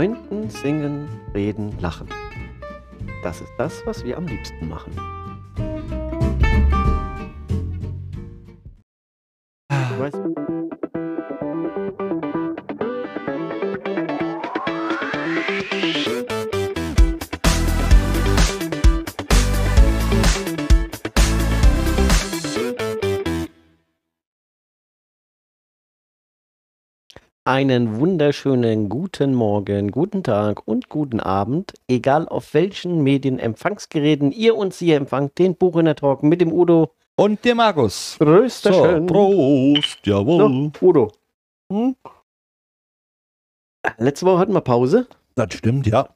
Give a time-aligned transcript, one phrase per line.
[0.00, 2.08] Freunden singen, reden, lachen.
[3.22, 4.94] Das ist das, was wir am liebsten machen.
[27.50, 34.78] Einen wunderschönen guten Morgen, guten Tag und guten Abend, egal auf welchen Medienempfangsgeräten ihr uns
[34.78, 36.92] hier empfangt, den Buchhörner Talk mit dem Udo.
[37.16, 38.14] Und der Markus.
[38.20, 39.06] So, Rösterchen.
[39.08, 40.70] Prost, jawohl.
[40.78, 41.12] So, Udo.
[41.72, 41.96] Hm?
[43.98, 45.08] Letzte Woche hatten wir Pause.
[45.34, 46.08] Das stimmt, ja.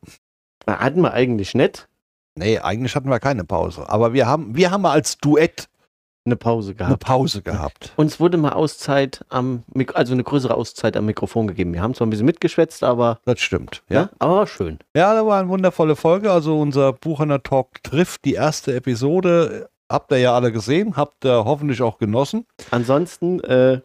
[0.68, 1.88] Hatten wir eigentlich nicht.
[2.36, 3.88] Nee, eigentlich hatten wir keine Pause.
[3.88, 5.68] Aber wir haben, wir haben mal als Duett
[6.26, 7.04] Eine Pause eine gehabt.
[7.04, 7.92] Pause gehabt.
[7.96, 11.74] Uns wurde mal Auszeit am, Mik also eine größere Auszeit am Mikrofon gegeben.
[11.74, 14.10] Wir haben zwar ein bisschen mitgeschwätzt, aber Das stimmt, ja, ja.
[14.18, 14.78] aber war schön.
[14.96, 16.32] Ja, da war eine wundervolle Folge.
[16.32, 19.68] Also unser Buchhändler Talk trifft die erste Episode.
[19.90, 22.46] Habt ihr ja alle gesehen, habt ihr hoffentlich auch genossen.
[22.70, 23.80] Ansonsten, äh,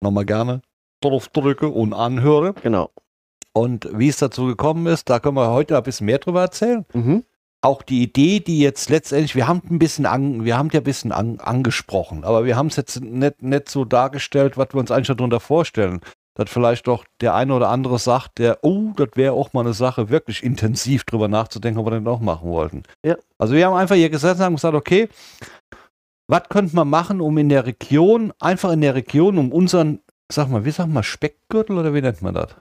[0.00, 0.62] Nochmal gerne
[1.02, 2.54] drauf drücke und anhöre.
[2.62, 2.90] genau.
[3.52, 6.84] Und wie es dazu gekommen ist, da können wir heute ein bisschen mehr drüber erzählen.
[6.92, 7.24] Mhm.
[7.66, 10.84] Auch die Idee, die jetzt letztendlich, wir haben ein bisschen an, wir haben ja ein
[10.84, 14.90] bisschen an, angesprochen, aber wir haben es jetzt nicht, nicht so dargestellt, was wir uns
[14.90, 16.00] eigentlich darunter vorstellen.
[16.34, 19.72] Dass vielleicht doch der eine oder andere sagt, der, oh, das wäre auch mal eine
[19.72, 22.82] Sache, wirklich intensiv drüber nachzudenken, ob wir das auch machen wollten.
[23.04, 23.16] Ja.
[23.38, 25.08] Also wir haben einfach hier gesessen und haben gesagt, okay,
[26.28, 30.00] was könnte man machen, um in der Region, einfach in der Region, um unseren,
[30.30, 32.54] sag mal, wie sagt man, Speckgürtel oder wie nennt man das?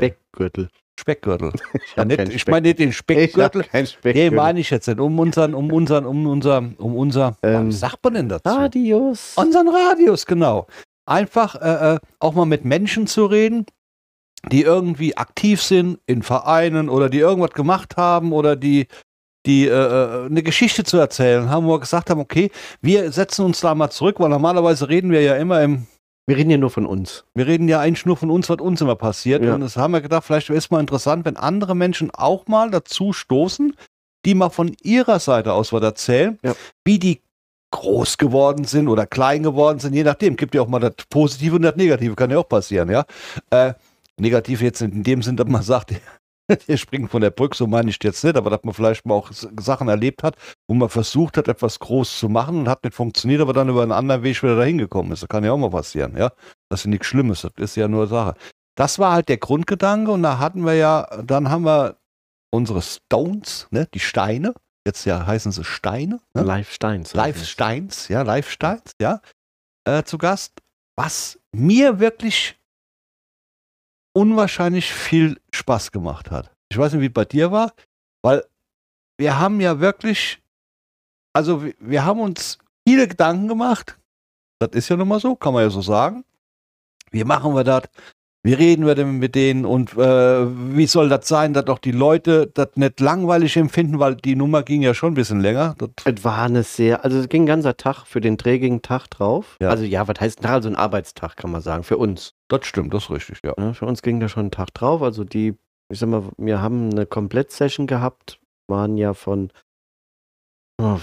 [0.00, 0.68] Backgürtel.
[0.98, 1.52] Speckgürtel.
[1.74, 4.30] Ich Ja, nicht, keinen ich Speck- meine nicht den Ich hab Speckgürtel, Nee, Speckgürtel.
[4.32, 5.00] meine ich jetzt nicht.
[5.00, 8.48] Um unseren, um unseren, um unser, um unser, Ähm, was sagt man denn dazu?
[8.48, 9.32] Radius.
[9.36, 10.66] Unseren Radius, genau.
[11.06, 13.66] Einfach äh, äh, auch mal mit Menschen zu reden,
[14.52, 18.86] die irgendwie aktiv sind in Vereinen oder die irgendwas gemacht haben oder die,
[19.46, 22.50] die äh, äh, eine Geschichte zu erzählen haben, wo wir gesagt haben, okay,
[22.80, 25.86] wir setzen uns da mal zurück, weil normalerweise reden wir ja immer im,
[26.26, 27.24] Wir reden hier nur von uns.
[27.34, 29.44] wir reden ja eigentlich nur von uns, was uns immer passiert.
[29.44, 29.54] Ja.
[29.54, 33.12] Und das haben wir gedacht, vielleicht ist mal interessant, wenn andere Menschen auch mal dazu
[33.12, 33.76] stoßen,
[34.24, 36.54] die mal von ihrer Seite aus was erzählen, Ja.
[36.84, 37.20] wie die
[37.72, 40.36] groß geworden sind oder klein geworden sind, je nachdem.
[40.36, 43.04] Gibt ja auch mal das Positive und das Negative, kann ja auch passieren, ja.
[43.50, 43.74] Äh,
[44.16, 45.92] negativ jetzt in dem Sinn, dass man sagt,
[46.68, 49.14] der springt von der Brücke, so meine ich jetzt nicht, aber dass man vielleicht mal
[49.14, 50.36] auch Sachen erlebt hat,
[50.68, 53.82] wo man versucht hat, etwas groß zu machen und hat nicht funktioniert, aber dann über
[53.82, 55.22] einen anderen Weg wieder dahin gekommen ist.
[55.22, 56.30] Das kann ja auch mal passieren, ja.
[56.68, 58.34] Das ist ja nichts Schlimmes, das ist ja nur Sache.
[58.76, 61.96] Das war halt der Grundgedanke und da hatten wir ja, dann haben wir
[62.50, 64.54] unsere Stones, ne, die Steine,
[64.86, 66.42] jetzt ja heißen sie Steine, ne?
[66.42, 67.14] Live Steins.
[67.14, 69.20] Live Steins, ja, Live Steins, ja,
[69.84, 70.60] äh, zu Gast,
[70.96, 72.56] was mir wirklich
[74.14, 76.50] unwahrscheinlich viel Spaß gemacht hat.
[76.70, 77.74] Ich weiß nicht, wie es bei dir war,
[78.22, 78.44] weil
[79.18, 80.42] wir haben ja wirklich,
[81.34, 83.98] also wir, haben uns viele Gedanken gemacht.
[84.58, 86.24] Das ist ja nun mal so, kann man ja so sagen.
[87.10, 87.84] Wie machen wir das?
[88.46, 90.46] Wie reden wir denn mit denen und äh,
[90.76, 94.62] wie soll das sein, dass auch die Leute das nicht langweilig empfinden, weil die Nummer
[94.62, 95.74] ging ja schon ein bisschen länger.
[95.78, 99.08] Das Es war eine sehr, also es ging ein ganzer Tag für den trägigen Tag
[99.08, 99.56] drauf.
[99.62, 99.70] Ja.
[99.70, 100.52] Also ja, was heißt Tag?
[100.52, 102.34] Also ein Arbeitstag kann man sagen, für uns.
[102.48, 103.54] Das stimmt, das ist richtig, ja.
[103.56, 103.72] Ne?
[103.72, 105.00] Für uns ging da schon ein Tag drauf.
[105.00, 105.54] Also die,
[105.88, 109.52] ich sag mal, wir haben eine Komplett-Session gehabt, waren ja von
[110.82, 110.98] oh,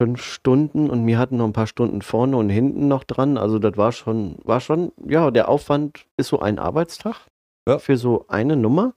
[0.00, 3.38] fünf Stunden und wir hatten noch ein paar Stunden vorne und hinten noch dran.
[3.38, 7.28] Also das war schon, war schon, ja, der Aufwand ist so ein Arbeitstag
[7.68, 7.78] Ja.
[7.78, 8.94] für so eine Nummer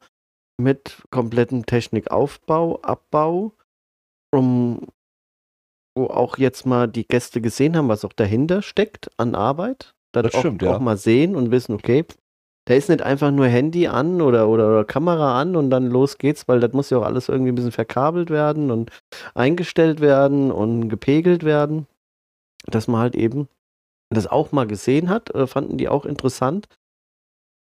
[0.59, 3.53] mit komplettem Technikaufbau, Abbau,
[4.33, 4.87] um
[5.95, 9.95] wo auch jetzt mal die Gäste gesehen haben, was auch dahinter steckt an Arbeit.
[10.13, 10.75] Das auch, stimmt, ja.
[10.75, 12.05] auch mal sehen und wissen, okay,
[12.67, 16.17] da ist nicht einfach nur Handy an oder, oder, oder Kamera an und dann los
[16.17, 18.91] geht's, weil das muss ja auch alles irgendwie ein bisschen verkabelt werden und
[19.33, 21.87] eingestellt werden und gepegelt werden.
[22.65, 23.47] Dass man halt eben
[24.09, 26.67] das auch mal gesehen hat, äh, fanden die auch interessant.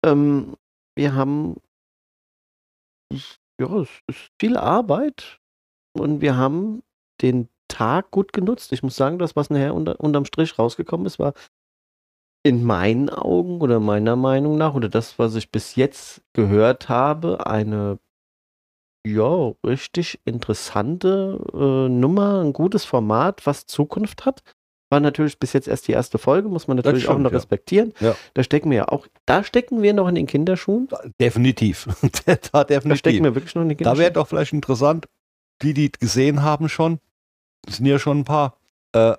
[0.03, 0.56] Ähm,
[0.97, 1.56] wir haben,
[3.61, 5.41] ja, es ist viel Arbeit
[5.93, 6.82] und wir haben
[7.21, 8.73] den Tag gut genutzt.
[8.73, 11.35] Ich muss sagen, das, was nachher unter, unterm Strich rausgekommen ist, war
[12.47, 17.47] in meinen Augen oder meiner Meinung nach oder das, was ich bis jetzt gehört habe,
[17.47, 17.99] eine
[19.07, 24.43] ja, richtig interessante äh, Nummer, ein gutes Format, was Zukunft hat.
[24.91, 27.37] War natürlich bis jetzt erst die erste Folge, muss man natürlich auch stimmt, noch ja.
[27.37, 27.93] respektieren.
[28.01, 28.17] Ja.
[28.35, 30.89] Da stecken wir ja auch, da stecken wir noch in den Kinderschuhen.
[31.21, 31.89] Definitiv.
[32.27, 32.99] da Da definitiv.
[32.99, 33.99] stecken wir wirklich noch in den Da Kinderschuhen.
[34.01, 35.07] wäre doch vielleicht interessant,
[35.63, 36.99] die, die gesehen haben schon,
[37.69, 38.59] sind ja schon ein paar,
[38.93, 39.15] äh,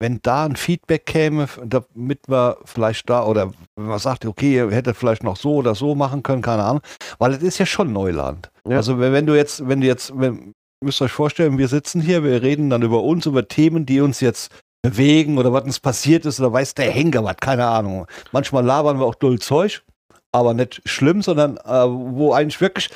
[0.00, 4.70] wenn da ein Feedback käme, damit wir vielleicht da oder wenn man sagt, okay, ihr
[4.70, 6.82] hättet vielleicht noch so oder so machen können, keine Ahnung,
[7.18, 8.50] weil es ist ja schon Neuland.
[8.66, 8.76] Ja.
[8.76, 12.00] Also wenn, wenn, du jetzt, wenn du jetzt, wenn, müsst ihr euch vorstellen, wir sitzen
[12.00, 14.50] hier, wir reden dann über uns, über Themen, die uns jetzt
[14.82, 18.06] bewegen oder was uns passiert ist oder weiß der Henker was, keine Ahnung.
[18.32, 19.82] Manchmal labern wir auch doll Zeug,
[20.32, 22.88] aber nicht schlimm, sondern äh, wo eigentlich wirklich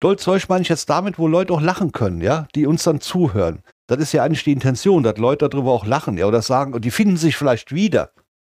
[0.00, 3.00] doll Zeug meine ich jetzt damit, wo Leute auch lachen können, ja, die uns dann
[3.00, 3.62] zuhören.
[3.92, 6.84] Das ist ja eigentlich die Intention, dass Leute darüber auch lachen, ja, oder sagen, und
[6.84, 8.10] die finden sich vielleicht wieder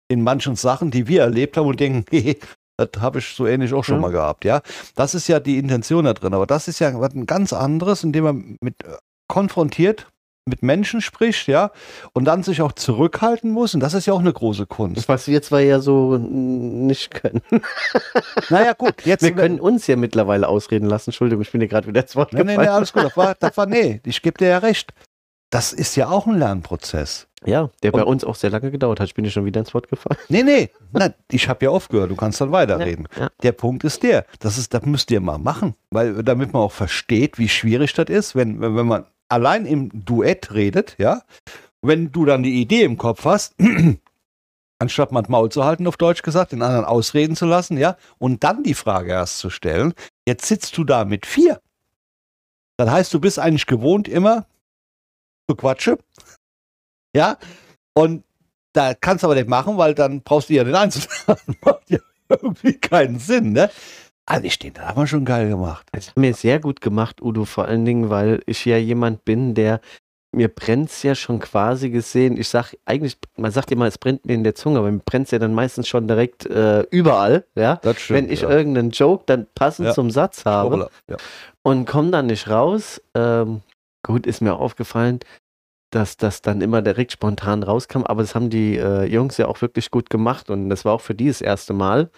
[0.08, 2.40] in manchen Sachen, die wir erlebt haben und denken, hey,
[2.78, 4.02] das habe ich so ähnlich auch schon mhm.
[4.02, 4.62] mal gehabt, ja.
[4.96, 8.04] Das ist ja die Intention da drin, aber das ist ja was ein ganz anderes,
[8.04, 8.98] indem man mit äh,
[9.28, 10.08] konfrontiert
[10.48, 11.72] mit Menschen spricht, ja,
[12.14, 13.74] und dann sich auch zurückhalten muss.
[13.74, 15.08] Und das ist ja auch eine große Kunst.
[15.08, 17.42] Was wir zwar ja so nicht können.
[18.50, 19.06] naja, gut.
[19.06, 21.10] Jetzt, wir können uns ja mittlerweile ausreden lassen.
[21.10, 22.34] Entschuldigung, ich bin dir gerade wieder ins Wort.
[22.34, 23.04] Nee, nee, alles gut.
[23.04, 24.94] Das war, das war, nee, ich gebe dir ja recht
[25.50, 27.28] das ist ja auch ein Lernprozess.
[27.46, 29.08] Ja, der und, bei uns auch sehr lange gedauert hat.
[29.08, 30.18] Ich bin dir schon wieder ins Wort gefallen.
[30.28, 32.10] Nee, nee, nein, ich habe ja aufgehört.
[32.10, 33.08] Du kannst dann weiterreden.
[33.16, 33.30] Ja, ja.
[33.44, 36.72] Der Punkt ist der, das, ist, das müsst ihr mal machen, weil damit man auch
[36.72, 41.22] versteht, wie schwierig das ist, wenn, wenn man allein im Duett redet, ja,
[41.82, 43.56] wenn du dann die Idee im Kopf hast,
[44.80, 48.44] anstatt mal Maul zu halten, auf Deutsch gesagt, den anderen ausreden zu lassen, ja, und
[48.44, 49.94] dann die Frage erst zu stellen,
[50.28, 51.62] jetzt sitzt du da mit vier.
[52.78, 54.46] Das heißt, du bist eigentlich gewohnt immer,
[55.48, 55.98] bequatsche.
[57.16, 57.38] Ja,
[57.94, 58.24] und
[58.74, 61.56] da kannst du aber nicht machen, weil dann brauchst du ja den einzuladen.
[61.66, 62.00] Macht ja
[62.30, 63.72] irgendwie keinen Sinn, ne?
[64.26, 65.88] Also ich das haben wir schon geil gemacht.
[65.94, 69.56] Das haben wir sehr gut gemacht, Udo, vor allen Dingen, weil ich ja jemand bin,
[69.56, 69.80] der
[70.34, 72.38] mir brennt es ja schon quasi gesehen.
[72.38, 75.26] Ich sag eigentlich, man sagt immer, es brennt mir in der Zunge, aber mir brennt
[75.26, 77.78] es ja dann meistens schon direkt äh, überall, ja.
[77.78, 78.50] Das stimmt, Wenn ich ja.
[78.50, 79.94] irgendeinen Joke dann passend ja.
[79.94, 81.18] zum Satz habe ja.
[81.64, 83.62] und komme dann nicht raus, ähm,
[84.08, 85.20] Gut, ist mir aufgefallen,
[85.92, 89.62] dass das dann immer direkt spontan rauskam, aber das haben die äh, Jungs ja auch
[89.62, 92.10] wirklich gut gemacht und das war auch für die das erste Mal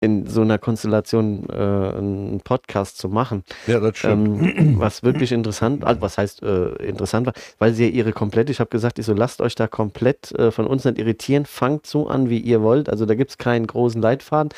[0.00, 3.42] in so einer Konstellation äh, einen Podcast zu machen.
[3.66, 4.58] Ja, das stimmt.
[4.58, 8.48] Ähm, was wirklich interessant, also was heißt äh, interessant war, weil sie ja ihre komplett,
[8.48, 11.86] ich habe gesagt, ich so, lasst euch da komplett äh, von uns nicht irritieren, fangt
[11.86, 12.88] so an, wie ihr wollt.
[12.88, 14.50] Also da gibt es keinen großen Leitfaden.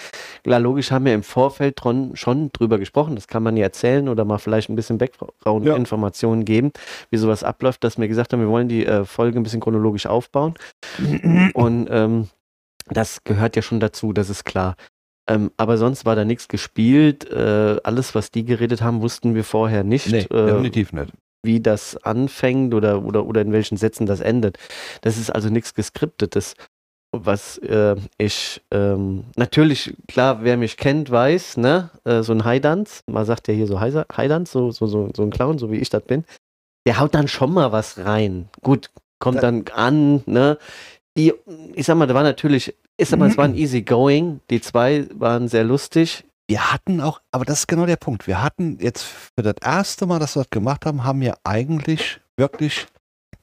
[0.44, 4.08] Klar, logisch haben wir im Vorfeld dron, schon drüber gesprochen, das kann man ja erzählen
[4.08, 6.46] oder mal vielleicht ein bisschen Background-Informationen ja.
[6.46, 6.72] geben,
[7.10, 10.06] wie sowas abläuft, dass wir gesagt haben, wir wollen die äh, Folge ein bisschen chronologisch
[10.06, 10.54] aufbauen.
[11.54, 12.28] Und ähm,
[12.88, 14.76] das gehört ja schon dazu, das ist klar.
[15.30, 17.30] Ähm, aber sonst war da nichts gespielt.
[17.30, 20.10] Äh, alles, was die geredet haben, wussten wir vorher nicht.
[20.10, 21.12] Nee, äh, definitiv nicht.
[21.44, 24.58] Wie das anfängt oder, oder, oder in welchen Sätzen das endet.
[25.02, 26.54] Das ist also nichts geskriptetes.
[27.12, 33.02] Was äh, ich ähm, natürlich, klar, wer mich kennt, weiß, ne, äh, so ein Heidanz,
[33.06, 35.90] man sagt ja hier so Heidanz, so, so, so, so ein Clown, so wie ich
[35.90, 36.24] das bin,
[36.86, 38.48] der haut dann schon mal was rein.
[38.62, 40.58] Gut, kommt da, dann an, ne?
[41.16, 41.32] Die,
[41.74, 44.40] ich sag mal, da war natürlich ist aber, es war ein easy going.
[44.50, 46.24] Die zwei waren sehr lustig.
[46.48, 48.26] Wir hatten auch, aber das ist genau der Punkt.
[48.26, 52.20] Wir hatten jetzt für das erste Mal, dass wir das gemacht haben, haben wir eigentlich
[52.36, 52.86] wirklich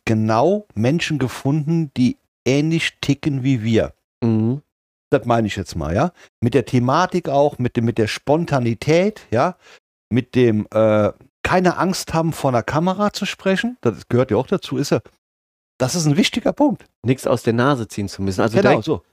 [0.05, 3.93] genau Menschen gefunden, die ähnlich ticken wie wir.
[4.21, 4.61] Mhm.
[5.09, 6.11] Das meine ich jetzt mal, ja.
[6.41, 9.55] Mit der Thematik auch, mit, dem, mit der Spontanität, ja.
[10.09, 11.11] Mit dem äh,
[11.43, 13.77] keine Angst haben, vor einer Kamera zu sprechen.
[13.81, 14.99] Das gehört ja auch dazu, ist ja.
[15.79, 16.85] Das ist ein wichtiger Punkt.
[17.05, 18.41] Nichts aus der Nase ziehen zu müssen.
[18.41, 19.03] Also genau, direkt, so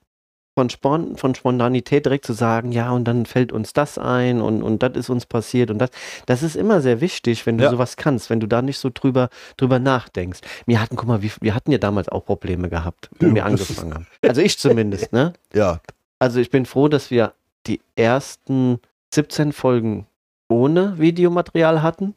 [0.56, 4.62] von, Spon von Spontanität direkt zu sagen, ja, und dann fällt uns das ein und,
[4.62, 5.90] und das ist uns passiert und das.
[6.26, 7.71] Das ist immer sehr wichtig, wenn du ja.
[7.71, 10.40] sowas kannst, wenn du da nicht so drüber, drüber nachdenkst.
[10.67, 13.47] Wir hatten, guck mal, wir, wir hatten ja damals auch Probleme gehabt, wo ja, wir
[13.47, 14.07] angefangen haben.
[14.23, 15.33] Also ich zumindest, ne?
[15.55, 15.81] Ja.
[16.19, 17.35] Also ich bin froh, dass wir
[17.67, 18.81] die ersten
[19.14, 20.07] 17 Folgen
[20.49, 22.14] ohne Videomaterial hatten.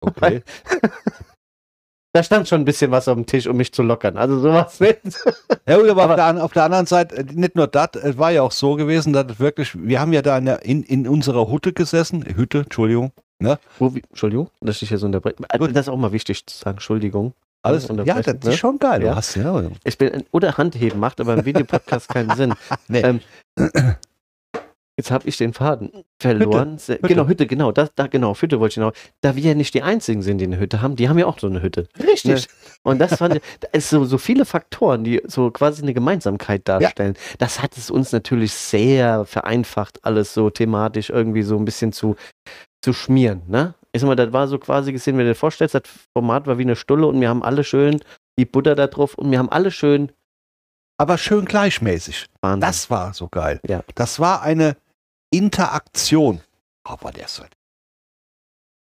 [0.00, 0.42] Okay.
[2.14, 4.18] Da stand schon ein bisschen was auf dem Tisch, um mich zu lockern.
[4.18, 5.00] Also sowas nicht.
[5.66, 8.18] Ja, gut, aber, aber auf, der, auf, der, anderen Seite, äh, nicht nur das, es
[8.18, 11.72] war ja auch so gewesen, dass wirklich, wir haben ja da in, in, unserer Hütte
[11.72, 13.12] gesessen, Hütte, Entschuldigung.
[13.38, 13.60] Ne?
[13.78, 15.36] Wo, Entschuldigung, dass ich hier so unterbreche.
[15.48, 17.32] Also, das ist auch mal wichtig zu sagen, Entschuldigung.
[17.62, 18.52] Alles, ja, das ist ne?
[18.56, 19.04] schon geil.
[19.04, 19.14] Ja.
[19.14, 19.62] Hast, ja.
[19.84, 22.54] Ich bin, oder Handheben macht aber im Videopodcast keinen Sinn.
[22.88, 23.02] Nee.
[23.02, 23.20] Ähm,
[24.98, 26.78] Jetzt habe ich den Faden verloren.
[26.78, 26.98] Hütte.
[27.02, 27.72] Genau, Hütte, genau.
[27.72, 28.92] Da, da, genau, Hütte wollte ich noch.
[29.22, 31.38] Da wir ja nicht die einzigen sind, die eine Hütte haben, die haben ja auch
[31.38, 31.88] so eine Hütte.
[31.98, 32.46] Richtig.
[32.46, 32.54] Ne?
[32.82, 36.68] Und das fand ich, da ist so, so viele Faktoren, die so quasi eine Gemeinsamkeit
[36.68, 37.14] darstellen.
[37.16, 37.36] Ja.
[37.38, 42.16] Das hat es uns natürlich sehr vereinfacht, alles so thematisch irgendwie so ein bisschen zu,
[42.82, 43.42] zu schmieren.
[43.48, 43.74] Ne?
[43.92, 45.82] Ich sag mal, das war so quasi gesehen, wenn du dir vorstellst, das
[46.14, 48.00] Format war wie eine Stulle und wir haben alle schön
[48.38, 50.10] die Butter da drauf und wir haben alle schön
[51.02, 52.26] aber schön gleichmäßig.
[52.42, 52.60] Wahnsinn.
[52.60, 53.60] Das war so geil.
[53.66, 53.82] Ja.
[53.96, 54.76] Das war eine
[55.32, 56.40] Interaktion.
[56.88, 57.42] Oh, war der so.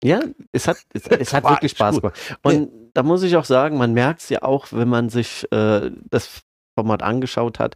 [0.05, 2.39] Ja, es hat, es, es hat wirklich Spaß gemacht.
[2.43, 5.91] Und da muss ich auch sagen, man merkt es ja auch, wenn man sich äh,
[6.09, 6.43] das
[6.79, 7.75] Format angeschaut hat,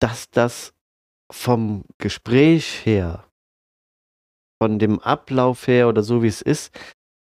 [0.00, 0.74] dass das
[1.32, 3.24] vom Gespräch her,
[4.62, 6.78] von dem Ablauf her oder so wie es ist,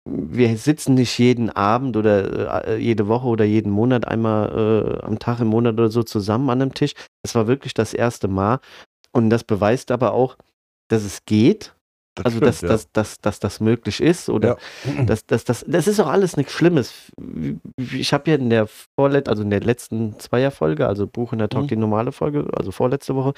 [0.07, 5.17] wir sitzen nicht jeden Abend oder äh, jede Woche oder jeden Monat einmal äh, am
[5.17, 6.93] Tag im Monat oder so zusammen an einem Tisch.
[7.23, 8.59] Es war wirklich das erste Mal.
[9.11, 10.37] Und das beweist aber auch,
[10.89, 11.73] dass es geht.
[12.15, 12.67] Das also, stimmt, dass, ja.
[12.67, 15.03] dass, dass, dass das möglich ist oder ja.
[15.05, 17.11] dass, dass, dass, das ist auch alles nichts Schlimmes.
[17.77, 21.49] Ich habe ja in der vorlet also in der letzten Zweierfolge, also Buch in der
[21.49, 21.67] Talk, mhm.
[21.67, 23.33] die normale Folge, also vorletzte Woche,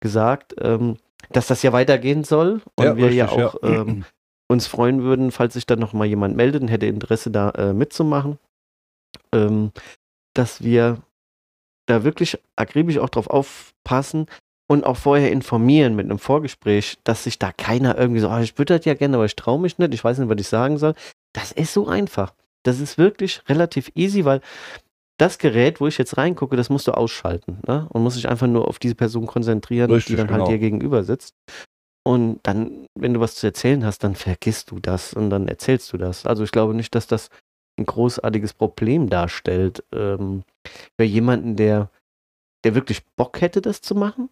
[0.00, 0.96] gesagt, ähm,
[1.30, 4.04] dass das ja weitergehen soll und ja, wir richtig, ja auch ähm,
[4.48, 8.38] uns freuen würden, falls sich dann nochmal jemand meldet und hätte Interesse da äh, mitzumachen,
[9.32, 9.72] ähm,
[10.34, 11.02] dass wir
[11.86, 14.26] da wirklich akribisch auch drauf aufpassen
[14.68, 18.58] und auch vorher informieren mit einem Vorgespräch, dass sich da keiner irgendwie so, oh, ich
[18.58, 20.78] würde das ja gerne, aber ich traue mich nicht, ich weiß nicht, was ich sagen
[20.78, 20.94] soll.
[21.32, 22.34] Das ist so einfach.
[22.64, 24.40] Das ist wirklich relativ easy, weil
[25.18, 27.86] das Gerät, wo ich jetzt reingucke, das musst du ausschalten ne?
[27.90, 30.48] und musst dich einfach nur auf diese Person konzentrieren, Richtig, die dann halt genau.
[30.48, 31.34] halt dir gegenüber sitzt.
[32.06, 35.92] Und dann, wenn du was zu erzählen hast, dann vergisst du das und dann erzählst
[35.92, 36.24] du das.
[36.24, 37.30] Also ich glaube nicht, dass das
[37.80, 40.44] ein großartiges Problem darstellt ähm,
[40.96, 41.90] für jemanden, der,
[42.64, 44.28] der wirklich Bock hätte, das zu machen,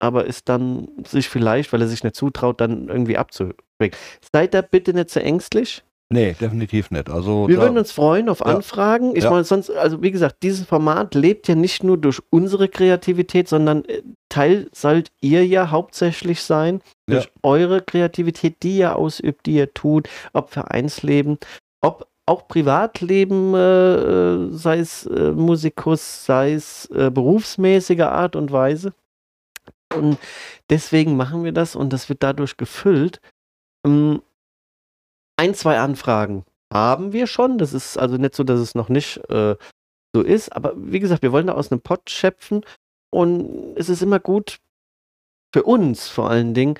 [0.00, 3.96] aber ist dann sich vielleicht, weil er sich nicht zutraut, dann irgendwie abzubringen.
[4.32, 5.84] Seid da bitte nicht so ängstlich.
[6.10, 7.08] Nee, definitiv nicht.
[7.08, 8.46] Also wir würden uns freuen auf ja.
[8.46, 9.16] Anfragen.
[9.16, 9.30] Ich ja.
[9.30, 13.84] meine, sonst, also wie gesagt, dieses Format lebt ja nicht nur durch unsere Kreativität, sondern
[13.86, 17.30] äh, Teil sollt ihr ja hauptsächlich sein durch ja.
[17.42, 21.38] eure Kreativität, die ihr ausübt, die ihr tut, ob Vereinsleben,
[21.80, 28.52] ob auch Privatleben, äh, äh sei es äh, Musikus, sei es äh, berufsmäßiger Art und
[28.52, 28.92] Weise.
[29.94, 30.18] Und
[30.70, 33.20] deswegen machen wir das und das wird dadurch gefüllt.
[33.86, 34.22] Ähm,
[35.36, 37.58] ein, zwei Anfragen haben wir schon.
[37.58, 39.56] Das ist also nicht so, dass es noch nicht äh,
[40.14, 40.54] so ist.
[40.54, 42.64] Aber wie gesagt, wir wollen da aus einem Pott schöpfen.
[43.10, 44.60] Und es ist immer gut
[45.52, 46.78] für uns vor allen Dingen,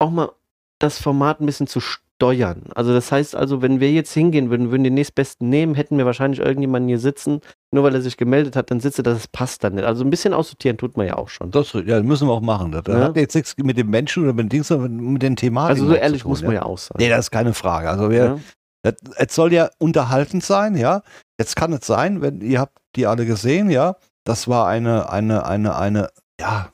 [0.00, 0.32] auch mal
[0.80, 1.80] das Format ein bisschen zu
[2.20, 2.64] steuern.
[2.74, 6.04] Also das heißt also, wenn wir jetzt hingehen würden, würden den nächstbesten nehmen, hätten wir
[6.04, 7.40] wahrscheinlich irgendjemanden hier sitzen,
[7.72, 9.84] nur weil er sich gemeldet hat, dann sitze, das passt dann nicht.
[9.84, 11.50] Also ein bisschen aussortieren tut man ja auch schon.
[11.50, 12.72] Das ja, müssen wir auch machen.
[12.72, 13.04] Das ja?
[13.04, 15.82] hat jetzt nichts mit dem Menschen oder mit den Dings, sondern mit den Thematiken.
[15.82, 16.96] Also so ehrlich tun, muss man ja auch sein.
[16.98, 17.88] Nee, das ist keine Frage.
[17.88, 18.38] Also wir,
[18.84, 18.92] ja.
[19.16, 21.00] es soll ja unterhaltend sein, ja.
[21.40, 23.96] Jetzt kann es sein, wenn ihr habt die alle gesehen, ja.
[24.24, 26.08] Das war eine, eine, eine, eine,
[26.38, 26.68] ja,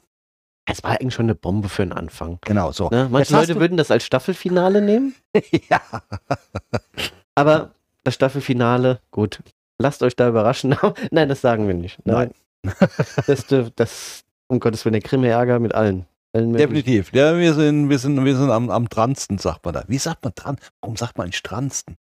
[0.66, 2.38] es war eigentlich schon eine Bombe für den Anfang.
[2.42, 2.88] Genau, so.
[2.90, 3.08] Ne?
[3.10, 5.14] Manche Leute würden das als Staffelfinale nehmen.
[5.70, 5.80] ja.
[7.34, 7.70] Aber
[8.04, 9.42] das Staffelfinale, gut.
[9.78, 10.76] Lasst euch da überraschen.
[11.10, 11.98] Nein, das sagen wir nicht.
[12.04, 12.32] Nein.
[13.26, 13.46] das,
[13.76, 16.06] das, um Gottes Willen, der Krimme-Ärger mit allen.
[16.34, 17.12] Definitiv.
[17.14, 19.84] Ja, wir sind, wir sind, wir sind am, am dransten, sagt man da.
[19.86, 20.58] Wie sagt man dran?
[20.80, 21.96] Warum sagt man nicht dransten?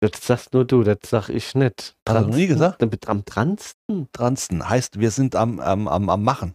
[0.00, 1.96] Das sagst nur du, das sag ich nicht.
[2.08, 2.82] Hast du nie gesagt?
[3.06, 4.08] Am dransten?
[4.12, 6.54] Dransten heißt, wir sind am, am, am, am Machen.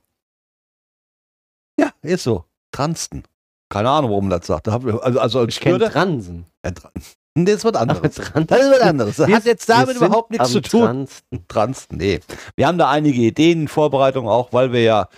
[1.80, 2.46] Ja, ist so.
[2.72, 3.24] Transten.
[3.70, 4.68] Keine Ahnung, warum das sagt.
[4.68, 6.46] Also, also als ich kenne Transen.
[6.64, 6.72] Ja,
[7.36, 8.02] das ist was anderes.
[8.02, 9.16] Das ist was anderes.
[9.18, 10.86] Das wir, hat jetzt damit überhaupt nichts zu tun.
[10.86, 11.48] Transten.
[11.48, 12.20] Transten, nee.
[12.56, 15.10] Wir haben da einige Ideen in Vorbereitung auch, weil wir ja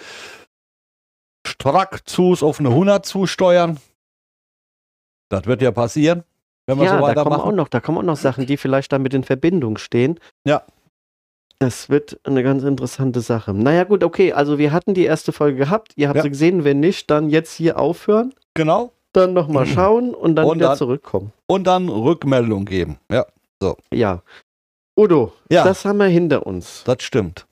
[1.46, 3.80] strack zu auf eine 100 zusteuern.
[5.30, 6.24] Das wird ja passieren,
[6.66, 7.16] wenn wir ja, so weitermachen.
[7.16, 10.20] Da kommen, auch noch, da kommen auch noch Sachen, die vielleicht damit in Verbindung stehen.
[10.46, 10.64] Ja.
[11.60, 13.54] Das wird eine ganz interessante Sache.
[13.54, 14.34] Naja, gut, okay.
[14.34, 15.94] Also, wir hatten die erste Folge gehabt.
[15.96, 16.24] Ihr habt ja.
[16.24, 16.64] sie gesehen.
[16.64, 18.34] Wenn nicht, dann jetzt hier aufhören.
[18.54, 18.94] Genau.
[19.14, 21.34] Dann nochmal schauen und dann und wieder dann, zurückkommen.
[21.48, 23.00] Und dann Rückmeldung geben.
[23.12, 23.26] Ja.
[23.60, 23.76] So.
[23.92, 24.22] Ja.
[24.98, 25.64] Udo, ja.
[25.64, 26.84] das haben wir hinter uns.
[26.86, 27.46] Das stimmt.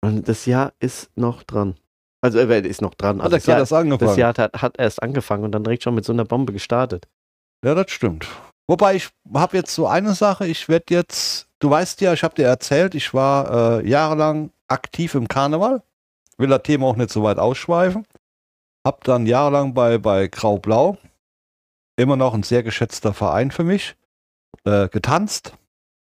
[0.00, 1.76] Und das Jahr ist noch dran.
[2.20, 3.20] Also, er äh, ist noch dran.
[3.20, 4.08] Also hat das, Jahr, angefangen?
[4.08, 7.06] das Jahr hat, hat erst angefangen und dann direkt schon mit so einer Bombe gestartet.
[7.64, 8.26] Ja, das stimmt.
[8.66, 12.34] Wobei ich habe jetzt so eine Sache, ich werde jetzt, du weißt ja, ich habe
[12.34, 15.82] dir erzählt, ich war äh, jahrelang aktiv im Karneval,
[16.36, 18.06] will das Thema auch nicht so weit ausschweifen,
[18.86, 20.98] hab dann jahrelang bei, bei Grau-Blau,
[21.96, 23.96] immer noch ein sehr geschätzter Verein für mich,
[24.64, 25.56] äh, getanzt,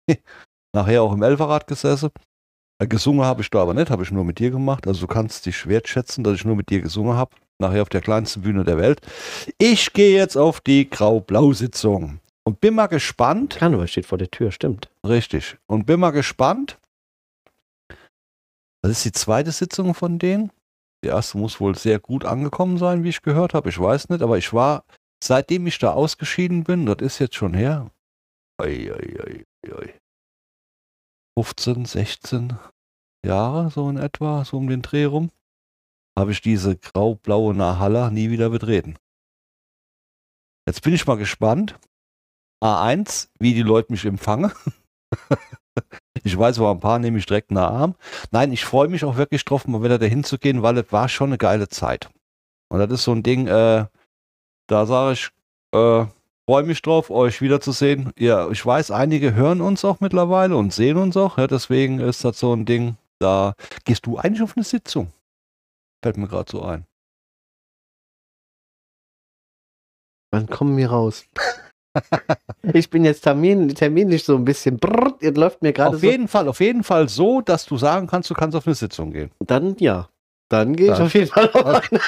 [0.74, 2.10] nachher auch im Elferrad gesessen,
[2.80, 5.08] äh, gesungen habe ich da aber nicht, habe ich nur mit dir gemacht, also du
[5.08, 8.64] kannst dich wertschätzen, dass ich nur mit dir gesungen habe, nachher auf der kleinsten Bühne
[8.64, 9.02] der Welt.
[9.60, 12.22] Ich gehe jetzt auf die Grau-Blau-Sitzung.
[12.46, 13.56] Und bin mal gespannt.
[13.58, 14.90] Karneval steht vor der Tür, stimmt.
[15.06, 15.58] Richtig.
[15.68, 16.78] Und bin mal gespannt.
[18.82, 20.52] Das ist die zweite Sitzung von denen.
[21.04, 23.70] Die erste muss wohl sehr gut angekommen sein, wie ich gehört habe.
[23.70, 24.86] Ich weiß nicht, aber ich war,
[25.24, 27.92] seitdem ich da ausgeschieden bin, das ist jetzt schon her,
[28.62, 29.94] oi, oi, oi,
[31.38, 32.58] 15, 16
[33.26, 35.32] Jahre, so in etwa, so um den Dreh rum,
[36.18, 38.96] habe ich diese grau-blaue Nahalla nie wieder betreten.
[40.68, 41.78] Jetzt bin ich mal gespannt.
[42.64, 44.52] A1, wie die Leute mich empfangen.
[46.24, 47.96] ich weiß, war ein paar nehme ich direkt nach Arm.
[48.32, 51.10] Nein, ich freue mich auch wirklich drauf, mal wieder dahin zu gehen, weil es war
[51.10, 52.10] schon eine geile Zeit.
[52.70, 53.86] Und das ist so ein Ding, äh,
[54.68, 55.30] da sage ich,
[55.74, 56.06] äh,
[56.50, 58.14] freue mich drauf, euch wiederzusehen.
[58.18, 61.38] Ja, ich weiß, einige hören uns auch mittlerweile und sehen uns auch.
[61.38, 65.12] Ja, deswegen ist das so ein Ding, da gehst du eigentlich auf eine Sitzung.
[66.02, 66.86] Fällt mir gerade so ein.
[70.32, 71.26] Wann kommen wir raus?
[72.74, 74.78] ich bin jetzt termin, terminlich so ein bisschen.
[74.78, 76.08] Brrr, ihr läuft mir gerade Auf so.
[76.08, 79.12] jeden Fall, auf jeden Fall so, dass du sagen kannst, du kannst auf eine Sitzung
[79.12, 79.32] gehen.
[79.40, 80.10] Dann ja.
[80.50, 82.00] Dann gehe ich auf jeden Fall auf eine.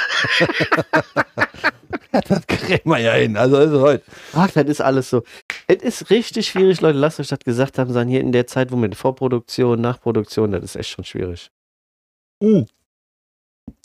[2.14, 3.38] Ja, das kriegen wir ja hin.
[3.38, 4.04] Also, also heute.
[4.34, 5.24] Ach, das ist alles so.
[5.68, 7.00] Es ist richtig schwierig, Leute.
[7.00, 10.64] Lasst euch das gesagt haben, sein hier in der Zeit, wo mit Vorproduktion, Nachproduktion, das
[10.64, 11.50] ist echt schon schwierig.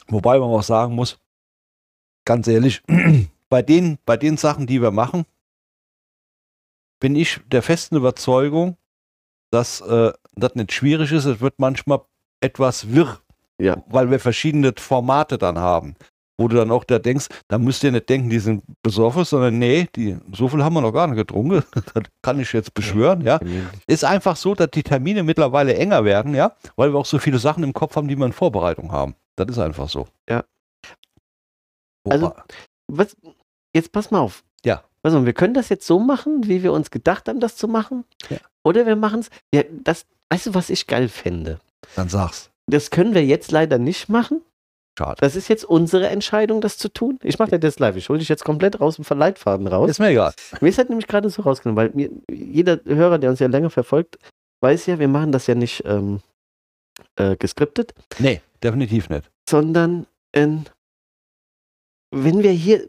[0.09, 1.19] Wobei man auch sagen muss,
[2.27, 2.83] ganz ehrlich,
[3.49, 5.25] bei den, bei den Sachen, die wir machen,
[7.01, 8.77] bin ich der festen Überzeugung,
[9.51, 11.25] dass äh, das nicht schwierig ist.
[11.25, 12.03] Es wird manchmal
[12.41, 13.19] etwas wirr,
[13.59, 13.83] Ja.
[13.89, 15.97] weil wir verschiedene Formate dann haben.
[16.39, 19.59] Wo du dann auch da denkst, da müsst ihr nicht denken, die sind besoffen, sondern
[19.59, 21.63] nee, die, so viel haben wir noch gar nicht getrunken.
[21.93, 23.39] Das kann ich jetzt beschwören, ja.
[23.87, 27.39] Ist einfach so, dass die Termine mittlerweile enger werden, ja, weil wir auch so viele
[27.39, 29.15] Sachen im Kopf haben, die wir in Vorbereitung haben.
[29.37, 30.07] Das ist einfach so.
[30.29, 30.45] Ja.
[32.09, 32.43] Also- Wobei-
[32.89, 33.17] Was,
[33.75, 34.43] jetzt pass mal auf.
[34.65, 34.83] Ja.
[35.03, 38.05] Also, wir können das jetzt so machen, wie wir uns gedacht haben, das zu machen.
[38.29, 38.39] Ja.
[38.65, 39.31] Oder wir machen es.
[39.55, 41.59] Ja, das, weißt du, was ich geil fände?
[41.97, 42.51] dann sag's.
[42.67, 44.43] Das können wir jetzt leider nicht machen.
[44.99, 45.17] Schade.
[45.21, 47.19] Das ist jetzt unsere Entscheidung, das zu tun.
[47.23, 47.97] Ich mache das jetzt live.
[47.97, 49.89] Ich hole dich jetzt komplett raus dem Verleitfaden raus.
[49.91, 50.35] Ist mir egal.
[50.61, 53.71] Mir ist halt nämlich gerade so rausgenommen, weil mir, jeder Hörer, der uns ja länger
[53.71, 54.19] verfolgt,
[54.61, 56.21] weiß ja, wir machen das ja nicht ähm,
[57.17, 59.31] äh, geskriptet, Nee, definitiv nicht.
[59.49, 60.65] sondern ähm,
[62.11, 62.87] wenn wir hier,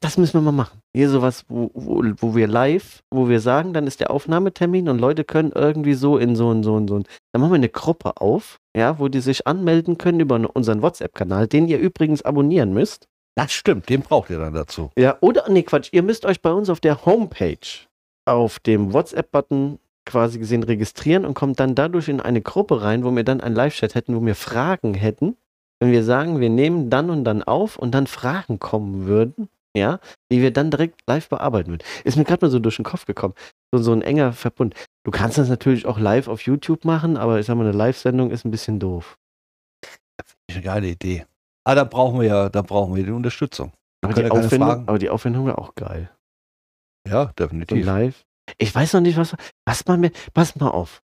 [0.00, 0.80] das müssen wir mal machen.
[0.94, 4.98] Hier sowas, wo, wo, wo wir live, wo wir sagen, dann ist der Aufnahmetermin und
[4.98, 7.02] Leute können irgendwie so in so und so und so.
[7.32, 11.48] Dann machen wir eine Gruppe auf, ja, wo die sich anmelden können über unseren WhatsApp-Kanal,
[11.48, 13.06] den ihr übrigens abonnieren müsst.
[13.36, 14.90] Das stimmt, den braucht ihr dann dazu.
[14.98, 17.86] Ja, oder, nee, Quatsch, ihr müsst euch bei uns auf der Homepage
[18.24, 23.14] auf dem WhatsApp-Button quasi gesehen registrieren und kommt dann dadurch in eine Gruppe rein, wo
[23.14, 25.36] wir dann einen Live-Chat hätten, wo wir Fragen hätten.
[25.80, 30.00] Wenn wir sagen, wir nehmen dann und dann auf und dann Fragen kommen würden, ja,
[30.32, 31.84] die wir dann direkt live bearbeiten würden.
[32.04, 33.34] Ist mir gerade mal so durch den Kopf gekommen.
[33.72, 34.74] So, so ein enger Verbund.
[35.04, 38.30] Du kannst das natürlich auch live auf YouTube machen, aber ich sag mal, eine Live-Sendung
[38.30, 39.18] ist ein bisschen doof.
[40.48, 41.26] Ist eine geile Idee.
[41.64, 43.72] Ah, da brauchen wir ja, da brauchen wir die Unterstützung.
[44.02, 44.30] Aber die, ja
[44.86, 46.10] aber die Aufwendung wäre auch geil.
[47.06, 47.84] Ja, definitiv.
[47.84, 48.24] live.
[48.56, 49.36] Ich weiß noch nicht, was.
[49.66, 51.02] Pass mal, mir, pass mal auf.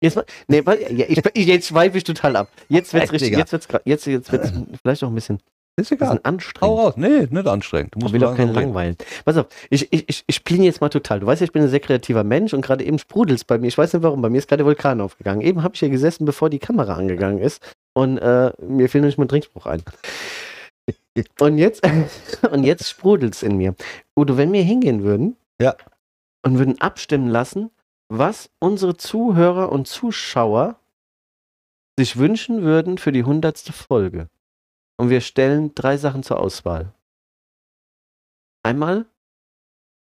[0.00, 0.62] Jetzt, mal, nee,
[1.08, 2.48] ich, jetzt schweife ich total ab.
[2.68, 3.36] Jetzt wird's richtig.
[3.36, 5.40] Jetzt wird's, jetzt, jetzt wird's vielleicht auch ein bisschen,
[5.76, 6.08] Ist egal.
[6.10, 6.78] bisschen Hau anstrengend.
[6.78, 6.94] raus.
[6.96, 7.94] Nee, nicht anstrengend.
[7.94, 8.96] Du Ich musst will auch keinen langweilen.
[9.24, 11.20] Pass auf, ich, ich, ich, ich spiele jetzt mal total.
[11.20, 13.66] Du weißt ja, ich bin ein sehr kreativer Mensch und gerade eben sprudelt's bei mir.
[13.66, 15.40] Ich weiß nicht warum, bei mir ist gerade der Vulkan aufgegangen.
[15.40, 17.60] Eben habe ich hier gesessen, bevor die Kamera angegangen ist
[17.92, 19.82] und äh, mir fiel nicht mein Trinkspruch ein.
[21.38, 21.80] Und jetzt,
[22.50, 23.76] und jetzt sprudelt's in mir.
[24.16, 25.76] Udo, wenn wir hingehen würden Ja.
[26.42, 27.70] und würden abstimmen lassen,
[28.08, 30.74] was unsere Zuhörer und Zuschauer
[31.96, 34.28] sich wünschen würden für die hundertste Folge.
[34.96, 36.92] Und wir stellen drei Sachen zur Auswahl.
[38.62, 39.06] Einmal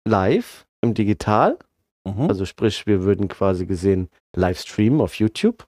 [0.07, 1.57] live im Digital,
[2.05, 2.29] Mhm.
[2.29, 5.67] also sprich, wir würden quasi gesehen live streamen auf YouTube,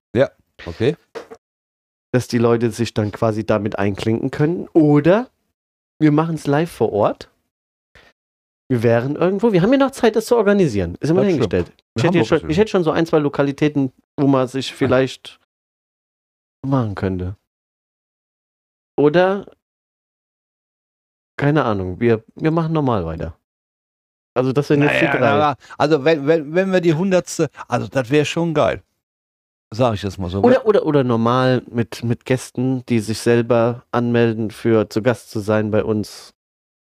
[0.65, 0.95] Okay.
[2.11, 4.67] dass die Leute sich dann quasi damit einklinken können.
[4.73, 5.29] Oder
[5.99, 7.29] wir machen es live vor Ort.
[8.69, 10.95] Wir wären irgendwo, wir haben ja noch Zeit, das zu organisieren.
[11.01, 11.71] Ist immer Das dahingestellt.
[11.95, 15.39] Ich hätte, schon, ich hätte schon so ein, zwei Lokalitäten, wo man sich vielleicht
[16.65, 17.35] machen könnte.
[18.97, 19.45] Oder,
[21.37, 23.37] keine Ahnung, wir, wir machen normal weiter.
[24.35, 25.37] Also das sind jetzt die Naja, drei.
[25.37, 28.81] na, also wenn, wenn, wenn wir die hundertste, also das wäre schon geil.
[29.71, 30.41] Sag ich jetzt mal so.
[30.41, 35.39] Oder, oder, oder normal mit, mit Gästen, die sich selber anmelden, für zu Gast zu
[35.39, 36.33] sein bei uns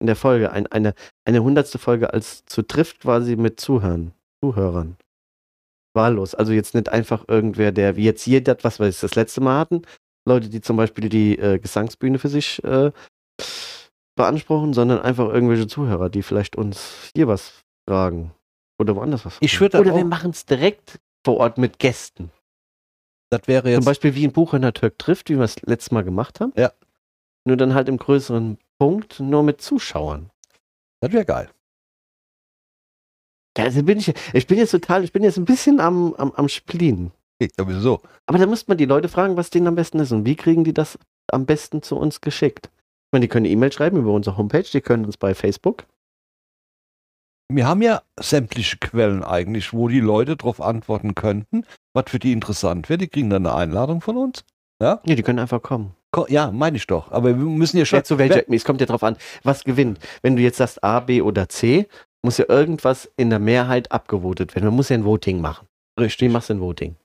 [0.01, 0.51] in der Folge.
[0.51, 0.95] Ein, eine,
[1.27, 4.97] eine hundertste Folge als zu trifft quasi mit Zuhören, Zuhörern.
[5.95, 6.35] Wahllos.
[6.35, 9.59] Also jetzt nicht einfach irgendwer, der wie jetzt hier das, was wir das letzte Mal
[9.59, 9.83] hatten,
[10.27, 12.93] Leute, die zum Beispiel die äh, Gesangsbühne für sich äh,
[14.17, 18.33] beanspruchen, sondern einfach irgendwelche Zuhörer, die vielleicht uns hier was fragen.
[18.79, 19.61] Oder woanders was Ich fragen.
[19.63, 22.31] würd das Oder wir machen es direkt vor Ort mit Gästen.
[23.31, 26.05] das wäre Zum jetzt, Beispiel wie ein Buchhörner Türk trifft, wie wir es letztes Mal
[26.05, 26.53] gemacht haben.
[26.57, 26.73] Ja.
[27.47, 30.31] Nur dann halt im größeren Punkt, nur mit Zuschauern.
[31.01, 31.51] das wäre geil.
[33.59, 36.49] Also bin ich, ich bin jetzt total, ich bin jetzt ein bisschen am, am, am
[37.59, 38.03] Ja, wieso?
[38.27, 40.65] Aber da müsste man die Leute fragen, was denen am besten ist und wie kriegen
[40.65, 40.99] die das
[41.33, 42.67] am besten zu uns geschickt.
[42.75, 45.87] Ich meine, die können E-Mail schreiben über unsere Homepage, die können uns bei Facebook
[47.53, 52.33] wir haben ja sämtliche Quellen eigentlich, wo die Leute darauf antworten könnten, was für die
[52.33, 52.99] interessant wäre.
[52.99, 54.45] Die kriegen dann eine Einladung von uns.
[54.81, 55.95] Ja, Ja, die können einfach kommen.
[56.13, 57.11] Ko- ja meine ich doch.
[57.13, 57.99] Aber wir müssen ja schon.
[57.99, 59.99] Ja, zu welcher, es kommt ja drauf an, was gewinnt.
[60.23, 61.87] Wenn du jetzt sagst A, B oder C,
[62.23, 64.67] muss ja irgendwas in der Mehrheit abgewotet werden.
[64.67, 65.67] Man muss ja ein Voting machen.
[65.97, 66.31] Wie Richtig.
[66.33, 66.97] machst du ein Voting?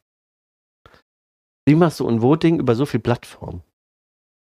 [1.67, 3.63] Wie machst du ein Voting über so viel Plattformen?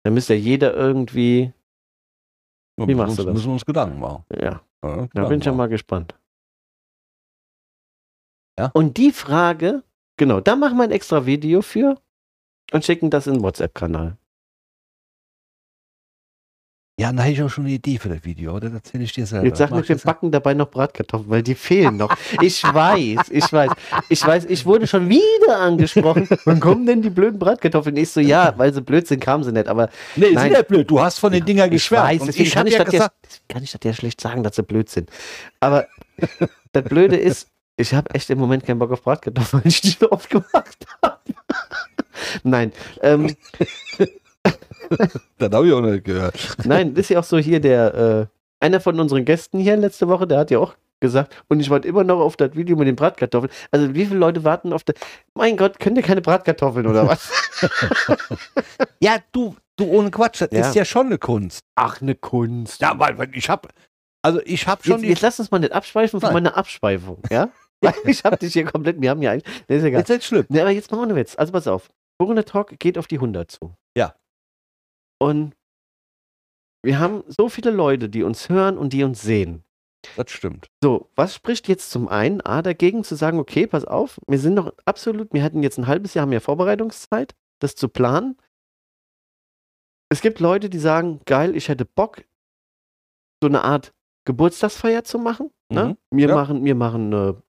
[0.04, 1.52] Da müsste ja jeder irgendwie,
[2.78, 3.34] Ja, wie machst uns, du das?
[3.34, 4.24] Müssen wir uns Gedanken machen.
[4.32, 6.14] ja, Ja, da Gedanken bin ich ja mal gespannt.
[8.58, 8.70] Ja.
[8.74, 9.82] Und die Frage,
[10.16, 12.00] genau, da machen wir ein extra Video für
[12.72, 14.18] und schicken das in den WhatsApp-Kanal.
[17.00, 18.68] Ja, da hätte ich auch schon eine Idee für das Video, oder?
[18.68, 19.46] Das erzähle ich dir selber.
[19.46, 22.14] Jetzt sag nicht, wir ich backen dabei noch Bratkartoffeln, weil die fehlen noch.
[22.42, 23.70] Ich weiß, ich weiß,
[24.10, 26.28] ich weiß, ich wurde schon wieder angesprochen.
[26.44, 27.96] Wann kommen denn die blöden Bratkartoffeln?
[27.96, 29.68] Ich so, ja, weil sie blöd sind, kamen sie nicht.
[29.68, 30.52] Aber Nee, Nein.
[30.52, 30.90] nicht blöd.
[30.90, 32.08] Du hast von den Dingern ich geschwärmt.
[32.10, 34.20] weiß, Und deswegen ich kann ich, ja ja, gesagt, deswegen kann ich das ja schlecht
[34.20, 35.08] sagen, dass sie blöd sind.
[35.60, 35.86] Aber
[36.72, 39.96] das Blöde ist, ich habe echt im Moment keinen Bock auf Bratkartoffeln, weil ich die
[39.98, 41.18] so oft gemacht habe.
[42.44, 43.34] Nein, ähm,
[45.38, 46.34] das habe ich auch nicht gehört.
[46.64, 47.94] Nein, das ist ja auch so hier der,
[48.60, 51.68] äh, einer von unseren Gästen hier letzte Woche, der hat ja auch gesagt, und ich
[51.68, 53.52] warte immer noch auf das Video mit den Bratkartoffeln.
[53.72, 54.94] Also wie viele Leute warten auf das?
[55.34, 57.30] Mein Gott, könnt ihr keine Bratkartoffeln oder was?
[59.00, 60.60] Ja, du, du ohne Quatsch, das Ja.
[60.68, 61.60] ist ja schon eine Kunst.
[61.74, 62.80] Ach, eine Kunst.
[62.80, 63.68] Ja, weil, weil ich habe,
[64.22, 66.44] also ich habe schon Jetzt, jetzt lass uns mal nicht abschweifen von Nein.
[66.44, 67.48] meiner Abschweifung, ja?
[67.84, 70.00] Weil ich habe dich hier komplett, wir haben ja eigentlich, das ist egal.
[70.02, 70.46] jetzt ist schlimm.
[70.48, 71.34] Ne, aber jetzt machen wir einen Witz.
[71.36, 71.88] Also pass auf.
[72.16, 73.74] Burner Talk geht auf die 100 zu.
[73.96, 74.14] Ja.
[75.22, 75.54] Und
[76.82, 79.62] wir haben so viele Leute, die uns hören und die uns sehen.
[80.16, 80.66] Das stimmt.
[80.82, 84.54] So, was spricht jetzt zum einen A dagegen zu sagen, okay, pass auf, wir sind
[84.54, 88.36] noch absolut, wir hatten jetzt ein halbes Jahr mehr Vorbereitungszeit, das zu planen.
[90.08, 92.24] Es gibt Leute, die sagen, geil, ich hätte Bock,
[93.40, 95.52] so eine Art Geburtstagsfeier zu machen.
[95.70, 95.96] Ne?
[96.10, 96.34] Wir ja.
[96.34, 97.42] machen, wir machen eine,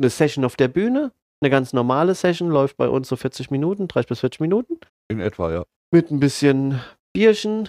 [0.00, 3.86] eine Session auf der Bühne, eine ganz normale Session, läuft bei uns so 40 Minuten,
[3.86, 5.64] 30 bis 40 Minuten, In etwa, ja.
[5.90, 6.80] Mit ein bisschen
[7.12, 7.68] Bierchen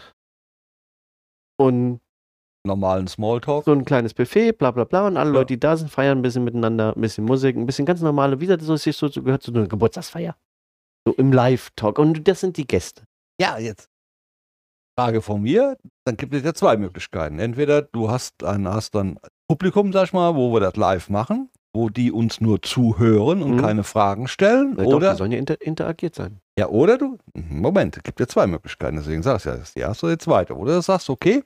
[1.60, 2.00] und
[2.66, 3.66] Normalen Smalltalk.
[3.66, 5.08] so ein kleines Buffet, bla bla bla.
[5.08, 5.34] Und alle Ja.
[5.34, 8.40] Leute, die da sind, feiern ein bisschen miteinander, ein bisschen Musik, ein bisschen ganz normale,
[8.40, 10.36] wie das so, sich so gehört zu einer Geburtstagsfeier.
[11.08, 11.98] So im Live-Talk.
[11.98, 13.04] Und das sind die Gäste.
[13.40, 13.90] Ja, jetzt.
[15.00, 17.40] Frage von mir, dann gibt es ja zwei Möglichkeiten.
[17.40, 21.50] Entweder du hast ein hast dann Publikum, sag ich mal, wo wir das live machen,
[21.74, 23.62] wo die uns nur zuhören und Mhm.
[23.62, 24.76] keine Fragen stellen.
[24.78, 26.40] Doch, oder die sollen ja inter interagiert sein.
[26.62, 29.76] Ja, oder du, Moment, es gibt ja zwei Möglichkeiten, deswegen sagst du ja, das ist
[29.76, 30.56] die erste oder die zweite.
[30.56, 31.42] Oder du sagst, okay,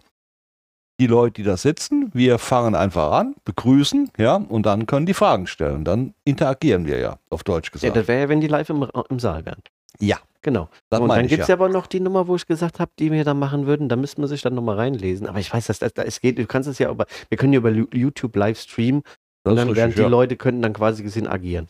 [0.99, 5.13] die Leute, die da sitzen, wir fangen einfach an, begrüßen, ja, und dann können die
[5.13, 5.85] Fragen stellen.
[5.85, 7.95] Dann interagieren wir ja, auf Deutsch Ja, gesagt.
[7.95, 9.61] das wäre ja, wenn die live im, Ra- im Saal wären.
[10.01, 10.17] Ja.
[10.41, 10.67] Genau.
[10.89, 11.53] das und dann gibt es ja.
[11.55, 13.87] ja aber noch die Nummer, wo ich gesagt habe, die wir da machen würden.
[13.87, 15.27] Da müsste man sich dann nochmal reinlesen.
[15.27, 17.53] Aber ich weiß, dass das, das, es geht, du kannst es ja über, wir können
[17.53, 19.01] ja über YouTube live streamen
[19.43, 20.07] Das und dann richtig, werden die ja.
[20.09, 21.69] Leute könnten dann quasi gesehen agieren.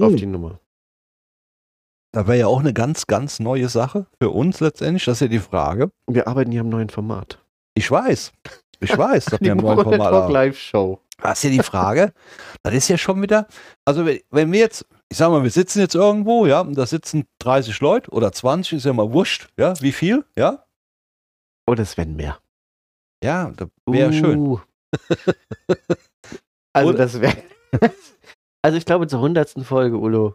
[0.00, 0.16] Auf Oh.
[0.16, 0.58] die Nummer.
[2.16, 5.04] Da wäre ja auch eine ganz, ganz neue Sache für uns letztendlich.
[5.04, 5.90] Das ist ja die Frage.
[6.06, 7.44] Wir arbeiten hier am neuen Format.
[7.74, 8.32] Ich weiß,
[8.80, 10.30] ich weiß, dass wir im neuen Format Talk.
[10.32, 10.98] Live Show.
[11.22, 12.14] Das ist ja die Frage.
[12.62, 13.46] das ist ja schon wieder,
[13.84, 16.86] also wenn- wenn wir jetzt, ich sag mal, wir sitzen jetzt irgendwo, ja, und da
[16.86, 20.64] sitzen 30 Leute oder 20, ist ja mal wurscht, ja, wie viel, ja?
[21.66, 22.38] Oh, das werden mehr.
[23.22, 24.38] Ja, das wäre schön.
[24.38, 24.60] Uh.
[26.72, 26.96] also Oder?
[26.98, 27.36] das wäre.
[28.62, 30.34] also ich glaube zur hundertsten Folge, Ulo.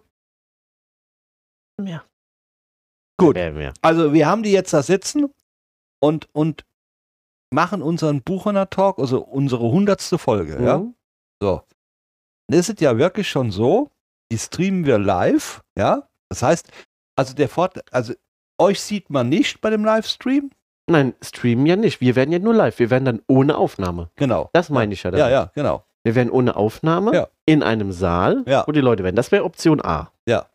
[1.84, 2.04] Mehr.
[3.17, 3.36] Gut.
[3.36, 3.74] Mehr, mehr.
[3.82, 5.30] Also wir haben die jetzt da sitzen
[6.00, 6.65] und, und
[7.52, 10.78] machen unseren Buchener Talk, also unsere hundertste Folge, ja.
[10.80, 10.96] Mhm.
[11.41, 11.62] So.
[12.50, 13.89] Und es ist ja wirklich schon so,
[14.32, 16.08] die streamen wir live, ja.
[16.30, 16.70] Das heißt,
[17.15, 18.13] also der Vorteil, also
[18.58, 20.52] euch sieht man nicht bei dem Livestream,
[20.89, 22.02] Nein, streamen ja nicht.
[22.02, 22.78] Wir werden ja nur live.
[22.80, 24.10] Wir werden dann ohne Aufnahme.
[24.15, 24.50] genau.
[24.52, 25.12] Das meine ich ja.
[25.12, 25.32] Ja, damit.
[25.32, 25.86] ja, genau.
[26.04, 27.28] Wir werden ohne Aufnahme Ja.
[27.46, 28.65] in einem Saal, Ja.
[28.67, 29.15] wo die Leute werden.
[29.15, 30.12] Das wäre Option A.
[30.28, 30.48] Ja.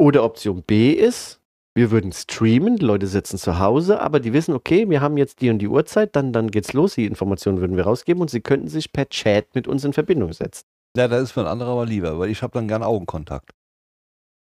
[0.00, 1.40] Oder Option B ist,
[1.74, 5.42] wir würden streamen, die Leute sitzen zu Hause, aber die wissen, okay, wir haben jetzt
[5.42, 8.40] die und die Uhrzeit, dann, dann geht's los, die Informationen würden wir rausgeben und sie
[8.40, 10.64] könnten sich per Chat mit uns in Verbindung setzen.
[10.96, 13.50] Ja, das ist für ein anderer aber lieber, weil ich habe dann gern Augenkontakt.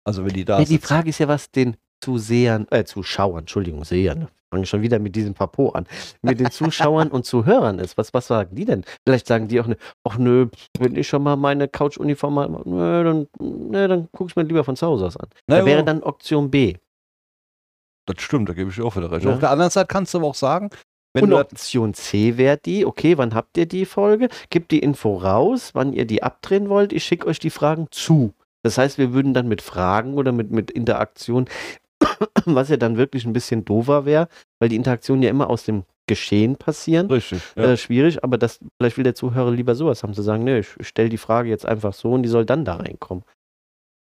[0.05, 0.77] Also wenn die da Ja, die.
[0.77, 5.33] Frage ist ja, was den Zusehern, äh, Zuschauern, Entschuldigung, Sehern, fange schon wieder mit diesem
[5.33, 5.85] Papo an,
[6.21, 7.97] mit den Zuschauern und Zuhörern ist.
[7.97, 8.83] Was, was sagen die denn?
[9.05, 10.47] Vielleicht sagen die auch, ne, ach nö,
[10.79, 14.63] wenn ich schon mal meine Couch-Uniform habe, nö, dann, nö, dann gucke ich mir lieber
[14.63, 15.29] von zu Hause aus an.
[15.47, 16.75] Na da wäre dann Option B.
[18.05, 19.25] das stimmt, da gebe ich dir auch wieder recht.
[19.25, 19.33] Ja.
[19.33, 20.69] Auf der anderen Seite kannst du aber auch sagen,
[21.13, 24.29] wenn und Option C wäre die, okay, wann habt ihr die Folge?
[24.49, 26.93] Gebt die Info raus, wann ihr die abdrehen wollt.
[26.93, 28.33] Ich schicke euch die Fragen zu.
[28.63, 31.47] Das heißt, wir würden dann mit Fragen oder mit, mit Interaktion,
[32.45, 34.27] was ja dann wirklich ein bisschen doofer wäre,
[34.59, 37.07] weil die Interaktion ja immer aus dem Geschehen passieren.
[37.07, 37.41] Richtig.
[37.55, 37.71] Ja.
[37.73, 40.75] Äh, schwierig, aber das, vielleicht will der Zuhörer lieber sowas haben, zu sagen, nee, ich
[40.81, 43.23] stelle die Frage jetzt einfach so und die soll dann da reinkommen.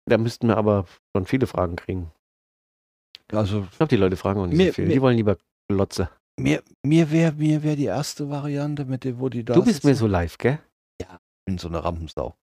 [0.08, 0.84] Da müssten wir aber
[1.16, 2.10] schon viele Fragen kriegen.
[3.32, 4.86] also Ich glaube, die Leute fragen auch nicht Mir- so viel.
[4.86, 5.36] mir- Die wollen lieber
[5.70, 6.10] Glotze.
[6.38, 9.84] mir, mir wäre mir wär die erste Variante, mit dem, wo die da du bist
[9.84, 10.58] mir so live, gell?
[11.48, 12.34] bin so eine Rampensau.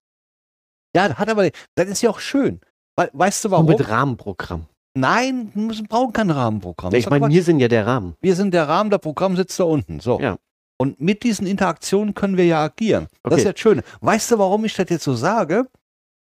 [0.96, 2.60] Ja, hat aber, das ist ja auch schön.
[2.98, 3.66] We weißt du Und warum?
[3.66, 4.66] mit Rahmenprogramm.
[4.96, 6.94] Nein, wir brauchen kein Rahmenprogramm.
[6.94, 8.14] Ich meine, wir sind ja der Rahmen.
[8.20, 10.00] wir sind der Rahmen, der Programm sitzt da unten.
[10.00, 10.20] So.
[10.20, 10.38] Ja.
[10.78, 13.08] Und mit diesen Interaktionen können wir ja agieren.
[13.22, 13.48] Das ist Okay.
[13.48, 13.82] jetzt schön.
[14.00, 15.66] Weißt du, warum ich das jetzt so sage?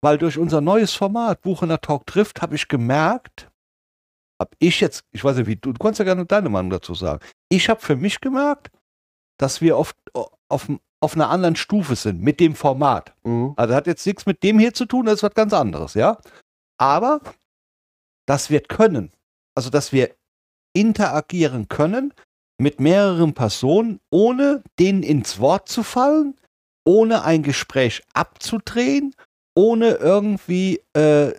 [0.02, 3.50] Weil durch unser neues Format, Buchener Talk trifft, habe ich gemerkt,
[4.40, 6.94] habe ich jetzt, ich weiß nicht, wie du, du kannst ja gerne deine Meinung dazu
[6.94, 7.24] sagen.
[7.50, 8.72] Ich habe für mich gemerkt,
[9.38, 9.96] dass wir auf,
[10.50, 10.70] auf,
[11.02, 13.14] auf einer anderen Stufe sind mit dem Format.
[13.24, 13.54] Mhm.
[13.58, 16.18] Also hat jetzt nichts mit dem hier zu tun, das ist was ganz anderes, ja.
[16.78, 17.22] Aber
[18.28, 19.12] dass wir können,
[19.56, 20.16] also dass wir
[20.74, 22.14] interagieren können
[22.58, 26.36] mit mehreren Personen, ohne denen ins Wort zu fallen,
[26.86, 29.14] ohne ein Gespräch abzudrehen,
[29.56, 31.34] ohne irgendwie äh,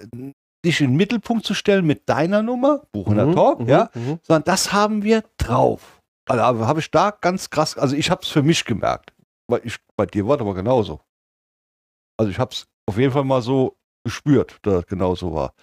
[0.64, 4.18] dich in den Mittelpunkt zu stellen mit deiner Nummer, Buchener Mhm, Talk, mhm, ja, mhm.
[4.22, 6.00] sondern das haben wir drauf.
[6.28, 9.12] Also habe ich da ganz krass, also ich habe es für mich gemerkt.
[9.48, 11.00] Weil ich, bei dir war das aber genauso.
[12.18, 15.54] Also ich habe es auf jeden Fall mal so gespürt, dass das genauso war.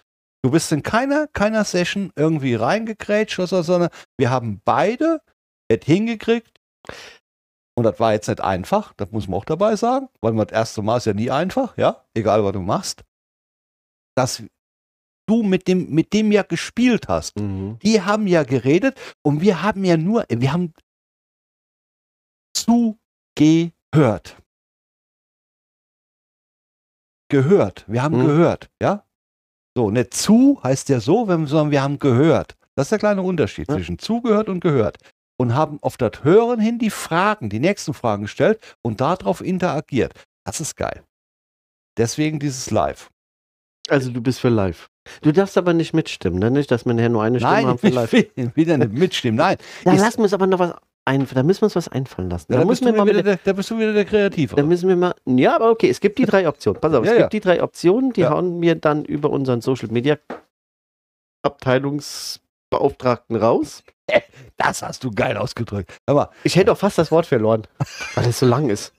[0.43, 5.21] Du bist in keiner, keiner Session irgendwie reingekrätscht oder so, sondern wir haben beide
[5.69, 6.59] es hingekriegt.
[7.75, 10.81] Und das war jetzt nicht einfach, das muss man auch dabei sagen, weil das erste
[10.81, 13.03] Mal ist ja nie einfach, ja, egal was du machst.
[14.15, 14.43] Dass
[15.27, 17.39] du mit dem, mit dem ja gespielt hast.
[17.39, 17.79] Mhm.
[17.79, 20.73] Die haben ja geredet und wir haben ja nur, wir haben
[22.53, 24.37] zugehört.
[27.31, 27.85] Gehört.
[27.87, 28.27] Wir haben Mhm.
[28.27, 29.07] gehört, ja?
[29.75, 32.55] So, nicht zu heißt ja so, wenn, sondern wir haben gehört.
[32.75, 33.75] Das ist der kleine Unterschied Ja.
[33.75, 34.97] zwischen zugehört und gehört.
[35.37, 40.13] Und haben auf das Hören hin die Fragen, die nächsten Fragen gestellt und darauf interagiert.
[40.45, 41.03] Das ist geil.
[41.97, 43.09] Deswegen dieses Live.
[43.89, 44.87] Also du bist für live.
[45.21, 46.49] Du darfst aber nicht mitstimmen, ne?
[46.49, 48.11] Nicht, dass wir nachher nur eine Stimme Nein, haben für live.
[48.13, 49.37] will wieder nicht mitstimmen.
[49.37, 50.73] Nein, Da ist- lassen wir uns aber noch was
[51.05, 52.51] ein, da müssen wir uns was einfallen lassen.
[52.51, 54.05] Ja, Da, da, müssen bist wir du mal wieder der, da bist du wieder der
[54.05, 54.55] Kreative.
[54.55, 55.13] da müssen wir mal.
[55.25, 56.79] Ja, aber okay, es gibt die drei Optionen.
[56.79, 57.29] Pass auf, es Ja, gibt ja.
[57.29, 60.17] die drei Optionen, die hauen wir dann über unseren Social Media
[61.43, 63.83] Abteilungsbeauftragten raus.
[64.57, 65.97] Das hast du geil ausgedrückt.
[66.05, 67.63] Aber Ich hätte auch fast das Wort verloren,
[68.15, 68.93] weil es so lang ist.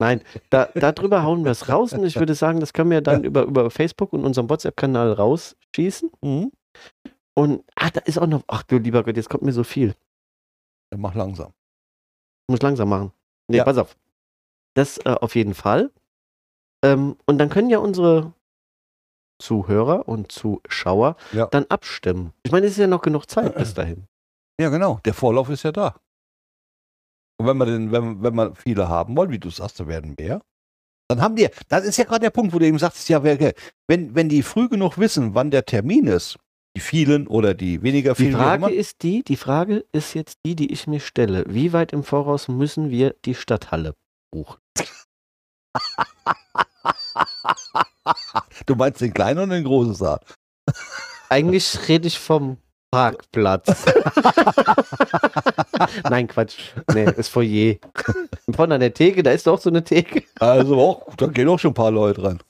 [0.00, 3.22] Nein, da, darüber hauen wir es raus und ich würde sagen, das können wir dann
[3.22, 6.10] über, über Facebook und unserem WhatsApp-Kanal rausschießen.
[6.22, 6.52] mhm.
[7.34, 9.94] Und ah, da ist auch noch, ach du lieber Gott, jetzt kommt mir so viel.
[10.90, 11.52] Dann mach langsam.
[12.48, 13.12] Ich muss langsam machen.
[13.48, 13.64] Nee, Ja.
[13.64, 13.96] pass auf.
[14.74, 15.90] Das äh, auf jeden Fall.
[16.84, 18.32] Ähm, und dann können ja unsere
[19.40, 21.46] Zuhörer und Zuschauer Ja.
[21.46, 22.32] dann abstimmen.
[22.42, 24.06] Ich meine, es ist ja noch genug Zeit bis dahin.
[24.60, 25.00] Ja, genau.
[25.04, 25.96] Der Vorlauf ist ja da.
[27.38, 30.14] Und wenn wir, den, wenn, wenn wir viele haben wollen, wie du sagst, da werden
[30.18, 30.42] mehr,
[31.08, 34.14] dann haben die, das ist ja gerade der Punkt, wo du eben sagst, ja, wenn,
[34.14, 36.38] wenn die früh genug wissen, wann der Termin ist,
[36.76, 40.38] die vielen oder die weniger Die vielen, auch Frage ist die, die Frage ist jetzt
[40.44, 41.44] die, die ich mir stelle.
[41.48, 43.94] Wie weit im Voraus müssen wir die Stadthalle
[44.30, 44.60] buchen?
[48.66, 50.20] du meinst den kleinen und den großen Saal.
[51.28, 52.56] Eigentlich rede ich vom
[52.90, 53.68] Parkplatz.
[56.10, 56.72] Nein, Quatsch.
[56.92, 57.76] Nee, das Foyer.
[58.52, 60.24] Von an der Theke, da ist doch so eine Theke.
[60.40, 62.40] Also auch, da gehen auch schon ein paar Leute rein.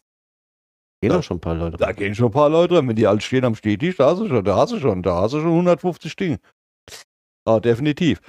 [1.02, 1.76] Gehen doch schon ein paar Leute.
[1.78, 2.86] Da gehen schon ein paar Leute rein.
[2.88, 5.22] Wenn die alle stehen am Stehtisch, da hast du schon, da hast du schon, da
[5.22, 6.38] hast du schon 150 Dinge.
[7.46, 8.20] Ah, definitiv.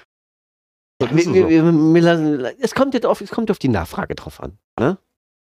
[1.01, 4.57] Wir, wir, wir, lassen, es, kommt jetzt auf, es kommt auf die Nachfrage drauf an.
[4.79, 4.97] Ne?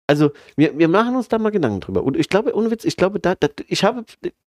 [0.08, 2.04] Also, wir, wir machen uns da mal Gedanken drüber.
[2.04, 4.06] Und ich glaube, ohne Witz, ich glaube, da, da, ich habe,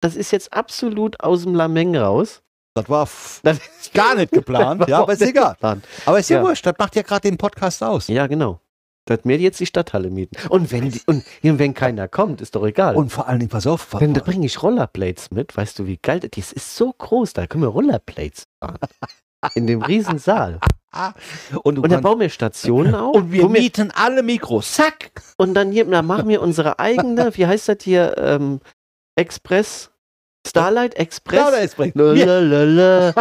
[0.01, 2.41] das ist jetzt absolut aus dem Lameng raus.
[2.75, 3.07] Das war
[3.43, 5.53] Das ist gar nicht geplant, ja, aber ist egal.
[5.53, 5.85] geplant.
[6.05, 6.43] Aber ist ja, Ja.
[6.43, 8.07] wurscht, das macht ja gerade den Podcast aus.
[8.07, 8.59] Ja, genau.
[9.09, 10.35] Dass wir jetzt die Stadthalle mieten.
[10.49, 12.95] Und wenn, die, und wenn keiner kommt, ist doch egal.
[12.95, 15.57] Und vor allen Dingen, pass auf, Dann da bringe ich Rollerblades mit.
[15.57, 16.53] Weißt du, wie geil das ist?
[16.53, 18.77] ist so groß, da können wir Rollerblades fahren.
[19.55, 20.59] In dem riesen Saal.
[21.63, 23.15] und, Und dann bauen wir Stationen auf.
[23.15, 24.73] und wir wo wir, mieten alle Mikros.
[24.73, 25.11] Zack!
[25.37, 28.59] und dann, hier, dann machen wir unsere eigene, wie heißt das hier, ähm,
[29.15, 29.88] Express,
[30.47, 31.39] Starlight Express.
[31.39, 31.95] Ja, bringt.
[31.95, 33.13] Wir, Lalalala.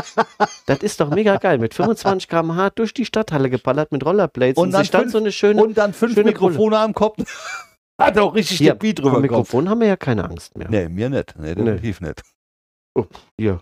[0.67, 1.59] Das ist doch mega geil.
[1.59, 5.33] Mit 25 km/h durch die Stadthalle geballert mit Rollerblades Und und, dann fünf- so eine
[5.33, 5.63] schöne.
[5.63, 7.19] und dann fünf Mikrofone am Kopf.
[8.01, 9.19] Hat auch richtig Hier, der Beat drüber.
[9.19, 10.69] Mikrofon haben wir ja keine Angst mehr.
[10.71, 11.35] Nee, mir nicht.
[11.37, 12.23] Nee, definitiv nicht.
[13.37, 13.61] Hier.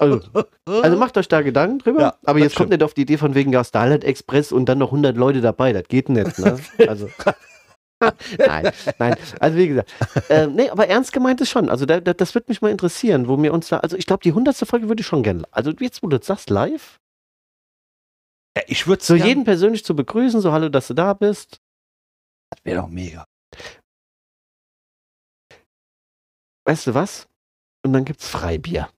[0.00, 0.20] Also,
[0.66, 2.00] also macht euch da Gedanken drüber.
[2.00, 2.70] Ja, aber jetzt kommt stimmt.
[2.80, 5.72] nicht auf die Idee von wegen ja, Starlight Express und dann noch 100 Leute dabei.
[5.72, 6.38] Das geht nicht.
[6.40, 6.58] Ne?
[6.88, 7.08] Also.
[8.38, 9.16] nein, nein.
[9.40, 9.92] Also wie gesagt,
[10.28, 11.68] äh, nee, aber ernst gemeint ist schon.
[11.68, 14.22] Also da, da, das wird mich mal interessieren, wo wir uns da, also ich glaube,
[14.22, 14.56] die 100.
[14.56, 16.98] Folge würde ich schon gerne, also jetzt, wo du das sagst, live,
[18.56, 21.60] Ja, ich würde So jeden persönlich zu begrüßen, so hallo, dass du da bist.
[22.50, 23.24] Das wäre doch mega.
[26.66, 27.28] Weißt du was?
[27.84, 28.90] Und dann gibt's Freibier.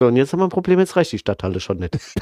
[0.00, 1.96] So, und jetzt haben wir ein Problem, jetzt reicht die Stadthalle schon nicht.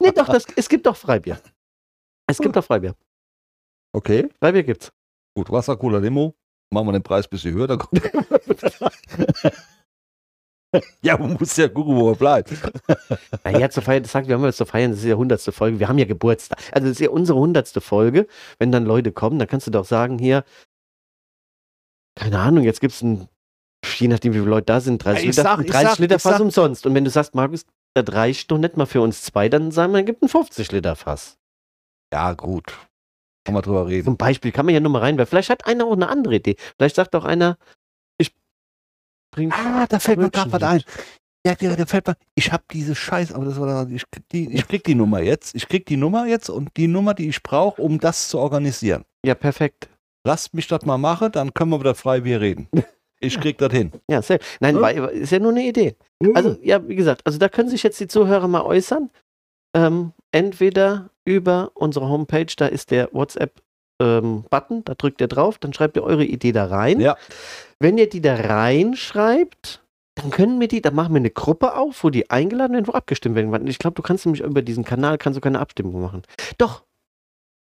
[0.00, 1.40] Nee, doch, das, es gibt doch Freibier.
[2.32, 2.94] Es gibt doch Freibier.
[3.94, 4.90] okay, Freibier gibt's.
[5.36, 5.50] gut.
[5.50, 6.34] Wasser, Cola, Limo.
[6.72, 7.66] Machen wir den Preis ein bisschen höher.
[7.66, 8.00] Dann kommt
[11.02, 12.50] ja, man muss ja gucken, wo er bleibt.
[13.44, 15.78] Naja, zur Feier, das sagt, wir haben jetzt zur Feiern, das ist ja hundertste Folge.
[15.78, 16.58] Wir haben ja Geburtstag.
[16.72, 18.26] Also, das ist ja unsere hundertste Folge.
[18.58, 20.44] Wenn dann Leute kommen, dann kannst du doch sagen, hier,
[22.18, 23.28] keine Ahnung, jetzt gibt's ein,
[23.98, 26.18] je nachdem, wie viele Leute da sind, 30 Ja, Liter, sag- ich 30 sag- Liter
[26.18, 26.86] Fass sag- umsonst.
[26.86, 29.92] Und wenn du sagst, Markus, das reicht doch nicht mal für uns zwei, dann sagen
[29.92, 31.36] wir, gibt ein 50 Liter Fass.
[32.12, 32.78] Ja, gut.
[33.44, 34.04] Kann man drüber reden.
[34.04, 36.36] Zum Beispiel kann man ja nur mal rein, weil vielleicht hat einer auch eine andere
[36.36, 36.56] Idee.
[36.76, 37.56] Vielleicht sagt auch einer,
[38.18, 38.32] ich
[39.34, 39.50] bring.
[39.52, 40.82] Ah, da fällt mir gerade was ein.
[41.44, 44.68] Ja, da, fällt mir, ich habe diese Scheiß, aber das war, ich, krieg die, ich
[44.68, 45.56] krieg die Nummer jetzt.
[45.56, 49.04] Ich krieg die Nummer jetzt und die Nummer, die ich brauche, um das zu organisieren.
[49.26, 49.88] Ja, perfekt.
[50.24, 52.68] Lasst mich das mal machen, dann können wir wieder frei wie reden.
[53.18, 53.92] Ich krieg das hin.
[54.08, 54.38] Ja, sehr.
[54.60, 54.80] Nein, Ja.
[54.82, 55.96] war, ist ja nur eine Idee.
[56.34, 59.10] Also, ja, wie gesagt, also da können sich jetzt die Zuhörer mal äußern.
[59.74, 65.96] Ähm, entweder über unsere Homepage, da ist der WhatsApp-Button, da drückt ihr drauf, dann schreibt
[65.96, 67.00] ihr eure Idee da rein.
[67.00, 67.16] Ja.
[67.78, 69.82] Wenn ihr die da reinschreibt,
[70.16, 72.92] dann können wir die, dann machen wir eine Gruppe auf, wo die eingeladen werden, wo
[72.92, 73.66] abgestimmt werden.
[73.66, 76.22] Ich glaube, du kannst nämlich über diesen Kanal kannst du keine Abstimmung machen.
[76.58, 76.84] Doch.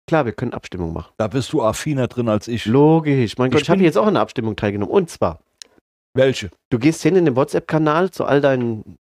[0.06, 1.12] Klar, wir können Abstimmung machen.
[1.18, 2.66] Da bist du affiner drin als ich.
[2.66, 3.36] Logisch.
[3.38, 4.92] Mein Gott, Ich ich habe jetzt auch an der Abstimmung teilgenommen.
[4.92, 5.40] Und zwar,
[6.14, 6.50] Welche?
[6.70, 8.96] Du gehst hin in den WhatsApp-Kanal zu all deinen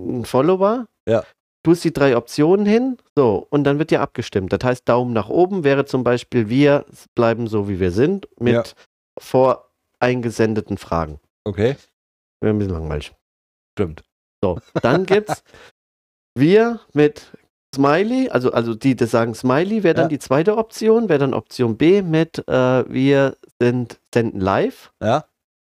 [0.00, 0.86] mm, Follower.
[1.08, 1.22] Ja.
[1.64, 2.98] Tust die drei Optionen hin.
[3.16, 4.52] So, und dann wird ja abgestimmt.
[4.52, 8.54] Das heißt, Daumen nach oben wäre zum Beispiel, wir bleiben so, wie wir sind, mit
[8.54, 8.64] Ja.
[9.20, 11.20] voreingesendeten Fragen.
[11.44, 11.76] Okay.
[12.40, 13.12] Wäre ein bisschen langweilig.
[13.76, 14.02] Stimmt.
[14.42, 15.42] So, dann gibt's
[16.38, 17.32] wir mit
[17.74, 20.08] Smiley, also, also die, das sagen Smiley, wäre dann Ja.
[20.08, 25.24] die zweite Option, wäre dann Option B mit äh, wir sind senden live Ja.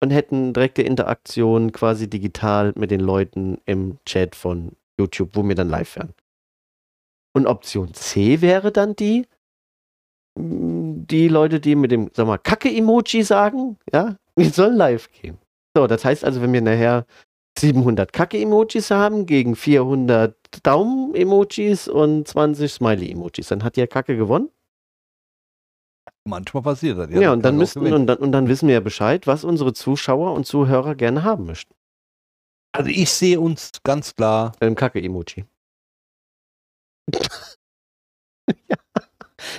[0.04, 5.56] und hätten direkte Interaktion quasi digital mit den Leuten im Chat von YouTube, wo wir
[5.56, 6.14] dann live wären.
[7.34, 9.28] Und Option C wäre dann die,
[10.38, 15.38] die Leute, die mit dem, sag mal, Kacke-Emoji sagen, ja, wir sollen live gehen.
[15.76, 17.06] So, das heißt also, wenn wir nachher
[17.58, 24.50] 700 Kacke-Emojis haben gegen 400 Daumen-Emojis und 20 Smiley-Emojis, dann hat ja Kacke gewonnen.
[26.28, 27.10] Manchmal passiert das.
[27.12, 30.34] Ja, und dann müssten, und dann, und dann wissen wir ja Bescheid, was unsere Zuschauer
[30.34, 31.74] und Zuhörer gerne haben möchten.
[32.76, 34.52] Also ich sehe uns ganz klar.
[34.60, 35.46] Mit dem Kacke-Emoji.
[38.70, 38.78] ja.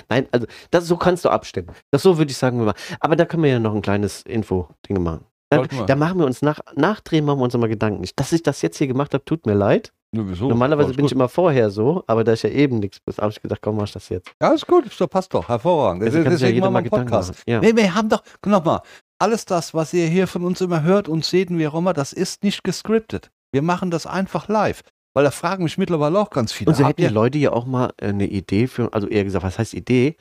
[0.09, 1.71] Nein, also das, so kannst du abstimmen.
[1.91, 2.77] Das so würde ich sagen, wir machen.
[2.99, 5.25] Aber da können wir ja noch ein kleines Info-Ding machen.
[5.49, 5.85] Da, Sollten wir.
[5.85, 8.07] da machen wir uns nach, nachdrehen, machen wir uns immer Gedanken.
[8.15, 9.93] Dass ich das jetzt hier gemacht habe, tut mir leid.
[10.13, 10.47] Nö, wieso?
[10.47, 11.17] Normalerweise bin ich gut.
[11.17, 13.85] immer vorher so, aber da ich ja eben nichts bin, habe ich gedacht, komm, mach
[13.85, 14.31] ich das jetzt.
[14.41, 14.85] Ja, ist gut.
[14.85, 15.47] Das passt doch.
[15.49, 16.03] Hervorragend.
[16.03, 17.29] Also ja Deswegen jeder machen mal einen Podcast.
[17.31, 17.41] machen.
[17.45, 17.59] Ja.
[17.59, 18.81] Nee, wir haben doch, nochmal,
[19.19, 21.93] alles das, was ihr hier von uns immer hört und seht und wie auch immer,
[21.93, 23.31] das ist nicht gescriptet.
[23.51, 24.81] Wir machen das einfach live.
[25.13, 26.69] Weil da fragen mich mittlerweile auch ganz viele.
[26.69, 29.43] Und so hätten die Leute ja auch mal äh, eine Idee für, also eher gesagt,
[29.43, 30.15] was heißt Idee?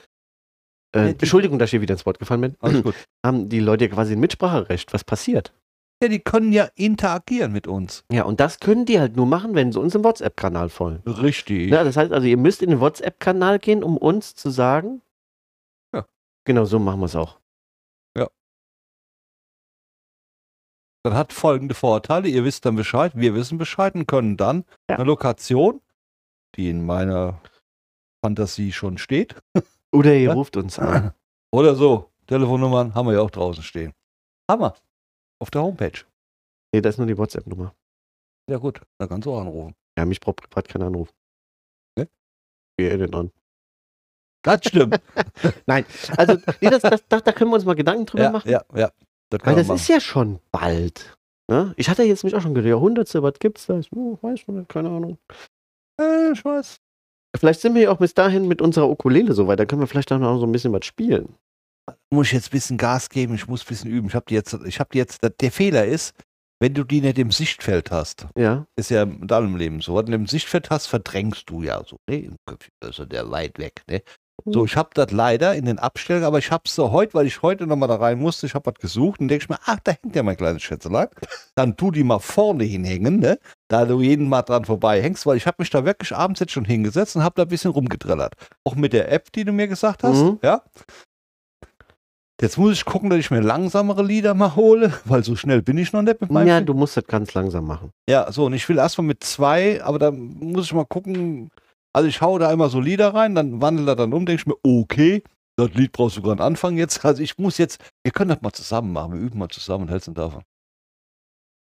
[0.95, 2.57] Äh, Ja, Entschuldigung, dass ich hier wieder ins Wort gefallen bin.
[2.61, 2.95] Alles gut.
[3.27, 5.53] Haben die Leute ja quasi ein Mitspracherecht, was passiert.
[6.03, 8.05] Ja, die können ja interagieren mit uns.
[8.13, 11.03] Ja, und das können die halt nur machen, wenn sie uns im WhatsApp-Kanal folgen.
[11.11, 11.71] Richtig.
[11.71, 15.01] Ja, das heißt also, ihr müsst in den WhatsApp-Kanal gehen, um uns zu sagen.
[15.95, 16.05] Ja.
[16.45, 17.39] Genau so machen wir es auch.
[21.05, 22.27] Das hat folgende Vorteile.
[22.29, 24.97] Ihr wisst dann Bescheid, wir wissen Bescheid und können dann Ja.
[24.97, 25.81] eine Lokation,
[26.57, 27.41] die in meiner
[28.25, 29.37] Fantasie schon steht,
[29.93, 30.33] Oder ihr Ja.
[30.33, 31.13] ruft uns an.
[31.53, 33.93] oder so, Telefonnummern haben wir ja auch draußen stehen.
[34.51, 34.75] Hammer.
[35.39, 36.05] Auf der Homepage.
[36.73, 37.75] Nee, das ist nur die WhatsApp-Nummer.
[38.49, 39.75] Ja gut, da kannst du auch anrufen.
[39.99, 41.13] Ja, mich braucht privat keiner anrufen.
[41.99, 42.09] Ne?
[42.77, 43.33] Wie ihr denn an?
[44.43, 45.01] Das stimmt.
[45.67, 45.85] Nein,
[46.17, 48.51] also, nee, das, das, da, da können wir uns mal Gedanken drüber ja, machen.
[48.51, 48.93] ja, ja.
[49.31, 49.77] Das Weil das machen.
[49.77, 51.17] ist ja schon bald.
[51.51, 51.75] Ne?
[51.77, 53.79] Ich hatte jetzt mich auch schon gedacht, Jahrhundertste, was gibt's da?
[53.79, 55.19] Ich hm, weiß schon nicht, keine Ahnung.
[56.01, 56.81] äh, ich weiß.
[57.37, 59.87] Vielleicht sind wir ja auch bis dahin mit unserer Ukulele so weit, da können wir
[59.87, 61.35] vielleicht auch noch so ein bisschen was spielen.
[62.11, 64.09] Muss ich jetzt ein bisschen Gas geben, ich muss ein bisschen üben.
[64.09, 66.15] Ich habe die jetzt, ich habe die jetzt, der Fehler ist,
[66.61, 69.97] wenn du die nicht im Sichtfeld hast, Ja, ist ja in deinem Leben so.
[69.97, 72.17] Wenn du im Sichtfeld hast, verdrängst du ja so, ne?
[72.21, 74.03] Im Köpfchen, also der weit weg, ne?
[74.45, 77.27] So, ich habe das leider in den Abstellungen, aber ich habe es so heute, weil
[77.27, 79.79] ich heute nochmal da rein musste, ich habe was gesucht und denke ich mir, ach,
[79.83, 81.09] da hängt ja mein kleines Schätzelein.
[81.57, 83.39] Dann tu die mal vorne hinhängen, ne?
[83.69, 86.53] Da du jeden Mal dran vorbei hängst, weil ich habe mich da wirklich abends jetzt
[86.53, 88.35] schon hingesetzt und habe da ein bisschen rumgedrillert.
[88.65, 90.39] Auch mit der App, die du mir gesagt hast, Mhm.
[90.43, 90.63] ja?
[92.41, 95.79] Jetzt muss ich gucken, dass ich mir langsamere Lieder mal hole, weil so schnell bin
[95.79, 96.67] ich noch nicht mit meinem Ja, Film.
[96.67, 97.91] du musst das ganz langsam machen.
[98.09, 101.51] Ja, so, und ich will erstmal mit zwei, aber da muss ich mal gucken.
[101.95, 104.47] Also ich hau da immer so Lieder rein, dann wandelt er dann um, denke ich
[104.47, 105.23] mir, okay,
[105.59, 107.03] das Lied brauchst du sogar einen Anfang jetzt.
[107.07, 109.91] Also ich muss jetzt, wir können das mal zusammen machen, wir üben mal zusammen und
[109.91, 110.43] hältst davon.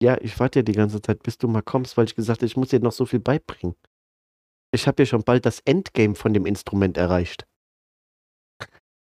[0.04, 2.46] Ja, ich warte ja die ganze Zeit, bis du mal kommst, weil ich gesagt habe,
[2.48, 3.76] ich muss dir noch so viel beibringen.
[4.74, 7.46] Ich habe ja schon bald das Endgame von dem Instrument erreicht.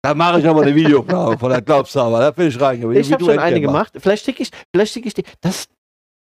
[0.07, 2.97] Da mache ich aber eine Videoaufnahme von der Glaubshaber, da bin ich reingegangen.
[2.97, 3.91] Ich habe schon eine gemacht.
[3.99, 5.25] Vielleicht schicke ich, vielleicht schicke ich dir.
[5.41, 5.67] Das,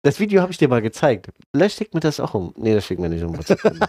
[0.04, 1.30] das Video habe ich dir mal gezeigt.
[1.54, 2.56] Vielleicht schickt mir das auch um.
[2.58, 3.38] Nee, das schickt mir nicht um.
[3.38, 3.62] WhatsApp.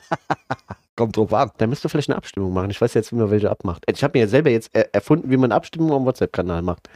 [0.96, 1.52] Kommt drauf an.
[1.56, 2.68] da müsst ihr vielleicht eine Abstimmung machen.
[2.68, 3.82] Ich weiß jetzt, wie man welche abmacht.
[3.90, 6.90] Ich habe mir ja selber jetzt er erfunden, wie man Abstimmung am WhatsApp-Kanal macht.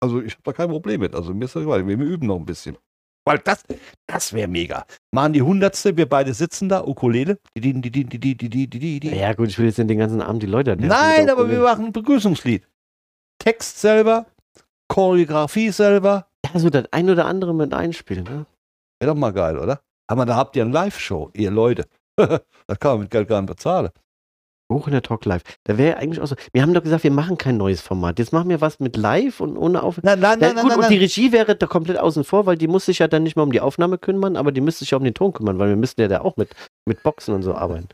[0.00, 1.14] Also ich habe da kein Problem mit.
[1.14, 2.76] Also mir ist das egal, wir üben noch ein bisschen.
[3.28, 3.62] Weil das,
[4.06, 4.86] das wäre mega.
[5.14, 7.38] Machen die Hundertste, wir beide sitzen da, Ukulele.
[9.14, 10.88] Ja gut, ich will jetzt den ganzen Abend die Leute nerven.
[10.88, 12.66] Nein, aber wir machen ein Begrüßungslied.
[13.38, 14.24] Text selber,
[14.90, 16.28] Choreografie selber.
[16.46, 18.24] Ja, so das ein oder andere mit einspielen.
[18.24, 18.46] Ne?
[18.98, 19.82] Wäre doch mal geil, oder?
[20.06, 21.84] Aber da habt ihr eine Live-Show, ihr Leute.
[22.16, 23.90] das kann man mit Geld gar nicht bezahlen.
[24.70, 25.42] Hoch in der Talk Live.
[25.64, 26.36] Da wäre eigentlich auch so.
[26.52, 28.18] Wir haben doch gesagt, wir machen kein neues Format.
[28.18, 30.00] Jetzt machen wir was mit Live und ohne Auf.
[30.02, 30.98] Nein, nein, Ja, nein, gut, nein, und die.
[30.98, 33.52] Regie wäre da komplett außen vor, weil die muss sich ja dann nicht mehr um
[33.52, 36.00] die Aufnahme kümmern, aber die müsste sich ja um den Ton kümmern, weil wir müssten
[36.00, 36.50] ja da auch mit,
[36.88, 37.88] mit Boxen und so arbeiten.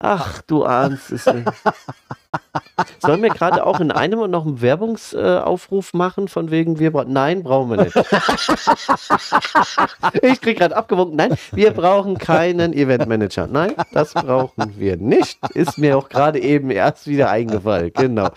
[0.00, 1.46] Ach, du ahnst es nicht.
[3.00, 7.12] Sollen wir gerade auch in einem noch einen Werbungsaufruf machen, von wegen wir brauchen.
[7.12, 7.96] Nein, brauchen wir nicht.
[10.22, 11.16] ich krieg gerade abgewunken.
[11.16, 13.46] Nein, wir brauchen keinen Eventmanager.
[13.46, 15.38] Nein, das brauchen wir nicht.
[15.54, 17.92] Ist mir auch gerade eben erst wieder eingefallen.
[17.94, 18.30] Genau.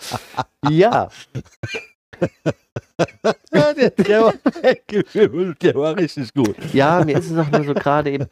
[0.68, 1.08] Ja,
[3.52, 4.34] Ja, der, der, war,
[5.54, 6.56] der war richtig gut.
[6.72, 8.26] Ja, mir ist es auch nur so gerade eben.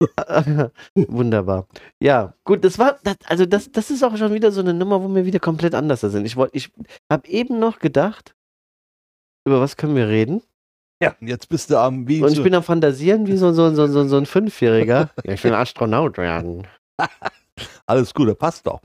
[0.94, 1.66] Wunderbar.
[2.02, 5.02] Ja, gut, das war, das, also das, das ist auch schon wieder so eine Nummer,
[5.02, 6.24] wo wir wieder komplett anders sind.
[6.26, 6.72] Ich ich
[7.10, 8.34] habe eben noch gedacht,
[9.46, 10.42] über was können wir reden?
[11.02, 13.74] Ja, und jetzt bist du am wie Und ich bin am Fantasieren wie so, so,
[13.74, 15.10] so, so, so ein Fünfjähriger.
[15.24, 16.66] Ja, ich will Astronaut werden.
[17.86, 18.80] alles gut, das passt doch.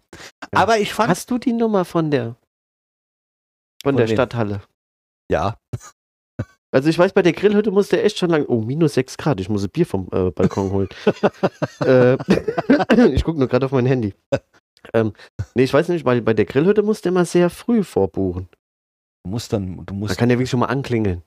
[0.53, 0.61] Ja.
[0.61, 2.35] Aber ich fand Hast du die Nummer von der
[3.83, 4.15] von, Von der wem?
[4.15, 4.61] Stadthalle?
[5.31, 5.57] ja,
[6.71, 8.45] Also ich weiß, bei der Grillhütte musste er echt schon lang.
[8.47, 9.39] Oh, minus 6 Grad.
[9.39, 10.89] Ich muss ein Bier vom äh, Balkon holen.
[11.85, 12.13] äh,
[13.13, 14.13] ich gucke nur gerade auf mein Handy.
[14.93, 15.13] Ähm,
[15.55, 18.47] nee, ich weiß nicht, weil bei der Grillhütte musste er immer sehr früh vorbuchen.
[19.23, 21.23] du musst dann, du Da musst kann der wirklich schon mal anklingeln.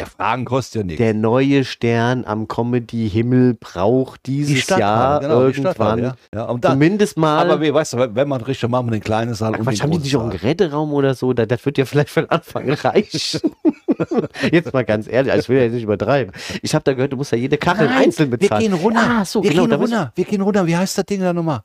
[0.00, 0.98] ja, Fragen kostet ja nichts.
[0.98, 6.16] Der neue Stern am Comedy-Himmel braucht dieses Jahr genau, die irgendwann Stadthalle, ja.
[6.34, 6.44] ja.
[6.44, 7.38] Und dann, zumindest mal.
[7.38, 9.82] aber wie, weißt du, wenn man richtig machen wir den kleinen Saal Ach, und den
[9.82, 10.30] haben die nicht auch einen.
[10.30, 11.32] Geräteraum oder so?
[11.32, 13.40] Da, das wird ja vielleicht für den Anfang reichen.
[14.52, 16.32] Jetzt mal ganz ehrlich, also ich will ja nicht übertreiben.
[16.62, 18.62] Ich habe da gehört, du musst ja jede Kachel Nein, einzeln Wir bezahlen.
[18.62, 19.00] gehen runter.
[19.02, 19.66] Ah, so, wir genau.
[19.66, 20.12] gehen runter.
[20.14, 20.66] Wir gehen runter.
[20.66, 21.60] Wie heißt das Ding da nochmal?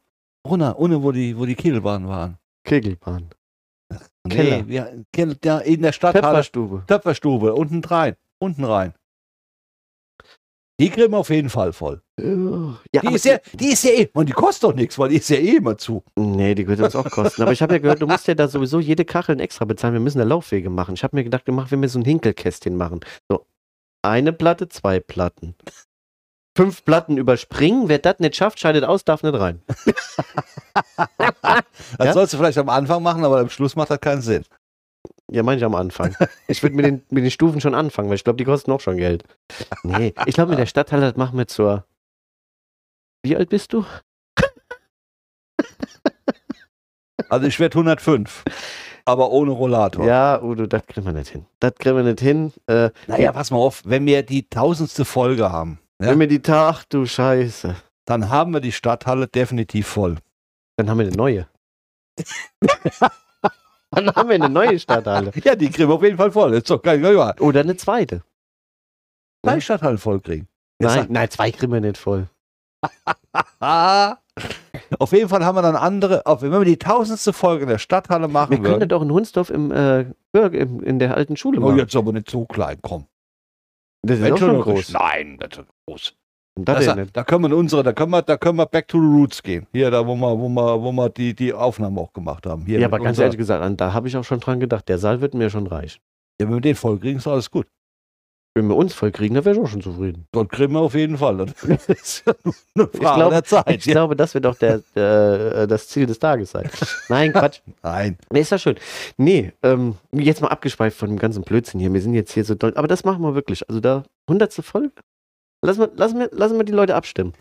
[0.48, 2.38] Runter, ohne wo die, wo die Kegelbahnen waren.
[2.64, 3.30] Kegelbahn.
[4.30, 4.64] Keller.
[4.64, 5.04] Nee, wir,
[5.44, 6.28] ja, in der Stadthalle.
[6.28, 6.84] Pfefferstube.
[6.88, 8.16] Töpferstube, unten rein.
[8.40, 8.94] Unten rein.
[10.80, 12.02] Die kriegen wir auf jeden Fall voll.
[12.20, 15.18] Ja, Die ist ja, die ist ja eh, und die kostet doch nichts, weil die
[15.18, 16.04] ist ja eh immer zu.
[16.16, 17.42] Nee, die wird uns auch kosten.
[17.44, 19.94] Aber ich habe ja gehört, du musst ja da sowieso jede Kachel extra bezahlen.
[19.94, 20.96] Wir müssen da Laufwege machen.
[20.96, 23.02] Ich habe mir gedacht, wir machen, wenn wir so ein Hinkelkästchen machen.
[23.30, 23.46] So,
[24.02, 25.56] eine Platte, zwei Platten.
[26.58, 27.88] Fünf Platten überspringen.
[27.88, 29.62] Wer das nicht schafft, scheidet aus, darf nicht rein.
[31.98, 32.14] Das Ja?
[32.14, 34.44] sollst du vielleicht am Anfang machen, aber am Schluss macht das keinen Sinn.
[35.32, 36.16] Ja, meine ich am Anfang.
[36.48, 38.82] Ich würde mit den, mit den Stufen schon anfangen, weil ich glaube, die kosten auch
[38.82, 39.24] schon Geld.
[39.84, 41.86] Nee, ich glaube, mit der Stadthalle, das machen wir zur.
[43.24, 43.86] Wie alt bist du?
[47.30, 48.44] Also ich werde 105,
[49.06, 50.06] aber ohne Rollator.
[50.06, 51.46] Ja, Udo, das kriegen wir nicht hin.
[51.62, 52.52] Das kriegen wir nicht hin.
[52.68, 56.10] Äh, Naja, pass mal auf, wenn wir die tausendste Folge haben, ja?
[56.10, 57.76] Wenn wir die Tag, du Scheiße.
[58.06, 60.18] dann haben wir die Stadthalle definitiv voll.
[60.76, 61.48] Dann haben wir eine neue.
[63.92, 65.32] Dann haben wir eine neue Stadthalle.
[65.44, 66.54] Ja, die kriegen wir auf jeden Fall voll.
[66.54, 67.04] Ist doch kein.
[67.06, 68.24] Oder eine zweite.
[69.44, 70.48] Drei Stadthallen voll kriegen.
[70.80, 72.28] Jetzt Nein, nein, zwei kriegen wir nicht voll.
[75.00, 77.78] Auf jeden Fall haben wir dann andere, auf, wenn wir die tausendste Folge in der
[77.78, 78.80] Stadthalle Wir machen können würden.
[78.82, 81.78] das doch in Hunsdorf im, äh, im, in der alten Schule Oh, machen.
[81.78, 83.06] jetzt aber nicht so klein, komm.
[84.04, 84.94] Das ist auch schon groß.
[84.94, 86.14] Nein, das ist groß.
[86.56, 89.08] Das Das, da, können wir unsere, da können wir, da können wir back to the
[89.08, 89.68] roots gehen.
[89.72, 92.66] Hier, da wo wir, wo wir, wo wir die, die Aufnahme auch gemacht haben.
[92.66, 94.90] Hier Ja, aber ganz ehrlich gesagt, da habe ich auch schon dran gedacht.
[94.90, 96.02] Der Saal wird mir schon reichen.
[96.40, 97.68] Ja, wenn wir den voll kriegen, ist alles gut.
[98.54, 100.28] Wenn wir uns voll kriegen, dann wäre ich auch schon zufrieden.
[100.34, 101.38] Dort kriegen wir auf jeden Fall.
[101.38, 103.70] Das ist ja nur eine Frage glaube- der Zeit.
[103.70, 103.94] Ich ja.
[103.94, 106.70] glaube, das wird auch der, äh, das Ziel des Tages sein.
[107.08, 107.62] Nein, Quatsch.
[107.82, 108.18] Nein.
[108.30, 108.76] Nee, ist ja schön.
[109.16, 111.94] Nee, ähm, jetzt mal abgeschweift von dem ganzen Blödsinn hier.
[111.94, 112.74] Wir sind jetzt hier so doll.
[112.76, 113.68] Aber das machen wir wirklich.
[113.70, 114.92] Also da, hundertste Folge.
[115.64, 117.34] Lassen wir, lassen, wir, lassen wir die Leute abstimmen.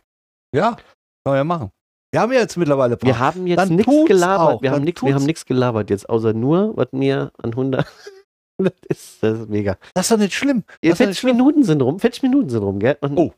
[0.54, 0.78] Ja, kann
[1.24, 1.70] man ja machen.
[2.12, 4.56] Wir haben ja jetzt mittlerweile Wir haben jetzt nichts gelabert.
[4.56, 7.86] auch, wir haben nichts, wir haben nichts gelabert jetzt, außer nur, was mir an 100.
[8.58, 9.76] das, ist, das ist mega.
[9.94, 10.64] Das ist doch nicht schlimm.
[10.82, 12.00] Ja, Das ist doch nicht 40 Minuten sind rum.
[12.00, 12.98] 40 Minuten sind rum, gell?
[13.00, 13.32] Und Oh.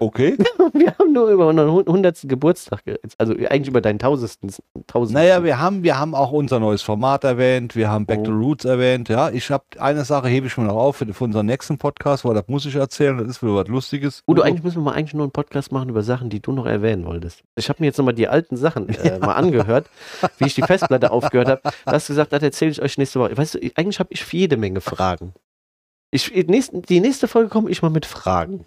[0.00, 0.36] Okay.
[0.72, 2.22] wir haben nur über unseren 100.
[2.24, 4.50] Geburtstag, ge- also eigentlich über deinen tausendsten.
[4.86, 5.12] tausendsten.
[5.22, 8.24] Naja, wir haben, wir haben auch unser neues Format erwähnt, wir haben Back Oh.
[8.24, 9.08] to Roots erwähnt.
[9.08, 12.24] Ja, ich habe eine Sache hebe ich mir noch auf für, für unseren nächsten Podcast,
[12.24, 14.22] weil das muss ich erzählen, das ist wieder was Lustiges.
[14.26, 16.66] Udo, eigentlich müssen wir mal eigentlich nur einen Podcast machen über Sachen, die du noch
[16.66, 17.42] erwähnen wolltest.
[17.56, 19.86] Ich habe mir jetzt nochmal die alten Sachen äh, mal angehört,
[20.38, 21.60] wie ich die Festplatte aufgehört habe.
[21.62, 23.36] Du hast gesagt, das erzähle ich euch nächste Woche.
[23.36, 25.34] Weißt du, eigentlich habe ich jede Menge Fragen.
[26.10, 28.64] Ich, die nächste Folge komme ich mal mit Fragen.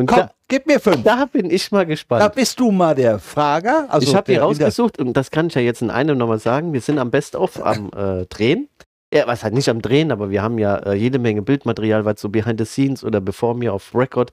[0.00, 1.02] Und Komm, da, gib mir fünf.
[1.04, 2.34] da bin ich mal Da gespannt.
[2.34, 3.86] bist du mal der Frager.
[3.90, 6.72] Also ich habe die rausgesucht und das kann ich ja jetzt in einem nochmal sagen.
[6.72, 8.68] Wir sind am Best-of am äh, Drehen.
[9.12, 12.20] Ja, was halt nicht am Drehen, aber wir haben ja äh, jede Menge Bildmaterial, was
[12.20, 14.30] so behind the scenes oder bevor mir auf Record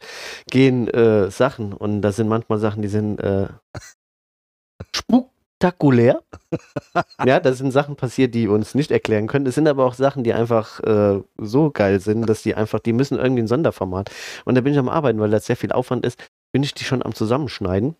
[0.51, 1.73] gehen äh, Sachen.
[1.73, 3.47] Und da sind manchmal Sachen, die sind äh,
[5.57, 6.21] spektakulär.
[7.25, 9.45] ja, da sind Sachen passiert, die uns nicht erklären können.
[9.47, 12.93] Es sind aber auch Sachen, die einfach äh, so geil sind, dass die einfach, die
[12.93, 14.11] müssen irgendwie ein Sonderformat.
[14.45, 16.83] Und da bin ich am Arbeiten, weil das sehr viel Aufwand ist, bin ich die
[16.83, 17.95] schon am Zusammenschneiden.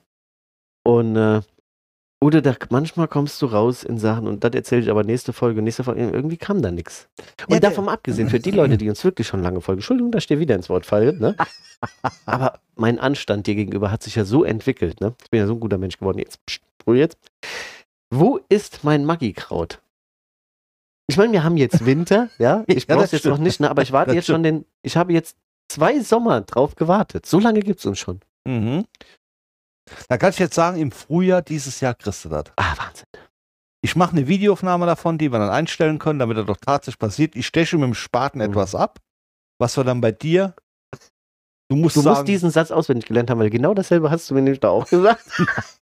[0.83, 1.41] Und äh,
[2.19, 5.61] oder da, manchmal kommst du raus in Sachen und das erzähle ich aber nächste Folge,
[5.61, 7.07] nächste Folge, irgendwie kam da nichts.
[7.45, 10.23] Und Ja, davon abgesehen, für die Leute, die uns wirklich schon lange folgen, Entschuldigung, dass
[10.23, 11.35] ich dir wieder ins Wort falle, ne?
[12.25, 15.13] aber mein Anstand dir gegenüber hat sich ja so entwickelt, ne?
[15.23, 16.17] Ich bin ja so ein guter Mensch geworden.
[16.17, 17.17] Jetzt, pst, Ruhe jetzt.
[18.09, 19.81] Wo ist mein Maggi-Kraut?
[21.09, 22.63] Ich meine, wir haben jetzt Winter, ja?
[22.67, 23.45] Ich Ja, brauche das jetzt noch stimmt.
[23.47, 23.69] nicht, ne?
[23.69, 25.37] aber ich warte jetzt schon den, ich habe jetzt
[25.69, 27.25] zwei Sommer drauf gewartet.
[27.25, 28.21] So lange gibt es uns schon.
[28.47, 28.85] Mhm.
[30.09, 32.45] Da kann ich jetzt sagen, im Frühjahr dieses Jahr kriegst du das.
[32.57, 33.07] Ah, Wahnsinn.
[33.81, 37.35] Ich mache eine Videoaufnahme davon, die wir dann einstellen können, damit das doch tatsächlich passiert.
[37.35, 38.45] Ich steche mit dem Spaten Mhm.
[38.45, 38.99] etwas ab,
[39.59, 40.55] was wir dann bei dir.
[41.69, 44.33] Du musst Du sagen, musst diesen Satz auswendig gelernt haben, weil genau dasselbe hast du
[44.33, 45.25] mir nämlich da auch gesagt.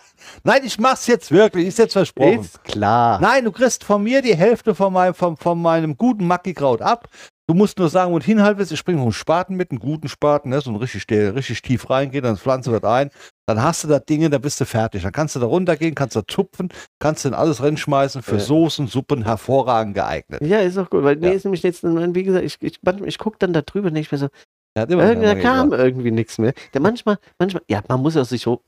[0.44, 2.40] Nein, ich mach's jetzt wirklich, ist jetzt versprochen.
[2.40, 3.20] Ist klar.
[3.20, 7.08] Nein, du kriegst von mir die Hälfte von meinem, von, von meinem guten Mackikraut ab.
[7.48, 8.70] Du musst nur sagen, wo du hinhalb willst.
[8.72, 11.90] Ich bringe einen Spaten mit, einen guten Spaten, ne, so ein richtig, der richtig tief
[11.90, 13.10] reingeht, dann pflanzt du das ein.
[13.46, 15.02] Dann hast du das Ding, dann bist du fertig.
[15.02, 16.68] Dann kannst du da runtergehen, kannst da tupfen,
[17.00, 18.22] kannst du in alles reinschmeißen.
[18.22, 18.40] Für Ja.
[18.40, 20.40] Soßen, Suppen hervorragend geeignet.
[20.42, 21.32] Ja, ist auch gut, weil mir Ja.
[21.34, 24.06] ist nämlich jetzt, wie gesagt, ich, ich, manchmal- ich gucke dann da drüber und denke
[24.06, 24.28] ich mir so,
[24.74, 26.54] da kam irgendwie nichts mehr.
[26.72, 28.62] Der manchmal, manchmal, ja, man muss ja sich so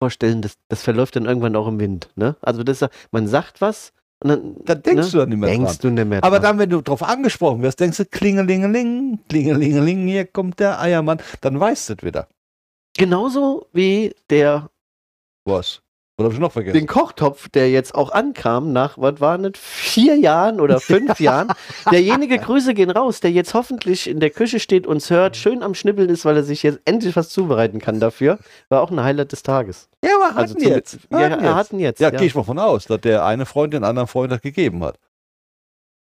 [0.00, 2.08] vorstellen, das, das verläuft dann irgendwann auch im Wind.
[2.16, 2.36] Ne?
[2.42, 3.92] Also das, man sagt was
[4.22, 5.10] und dann Da denkst ne?
[5.12, 5.96] du dann nicht mehr denkst dran.
[5.96, 6.42] du nicht mehr Aber dran.
[6.42, 11.20] dann, wenn du drauf angesprochen wirst, denkst du, klingelingeling, klingelingeling, hier kommt der Eiermann.
[11.42, 12.28] Dann weißt du es wieder.
[12.96, 14.70] Genauso wie der,
[15.46, 15.82] Was?
[16.20, 16.78] Was hab ich noch vergessen?
[16.78, 21.48] den Kochtopf, der jetzt auch ankam nach, was waren das, vier Jahren oder fünf Jahren.
[21.90, 25.74] Derjenige, Grüße gehen raus, der jetzt hoffentlich in der Küche steht, uns hört, schön am
[25.74, 29.32] Schnibbeln ist, weil er sich jetzt endlich was zubereiten kann dafür, war auch ein Highlight
[29.32, 29.88] des Tages.
[30.04, 30.98] ja, aber Also hatten zum- jetzt.
[31.10, 31.54] Ja, Hatten jetzt.
[31.54, 32.00] hatten jetzt.
[32.00, 34.40] Ja, Ja, gehe ich mal von aus, dass der eine Freund den anderen Freund das
[34.42, 34.98] gegeben hat.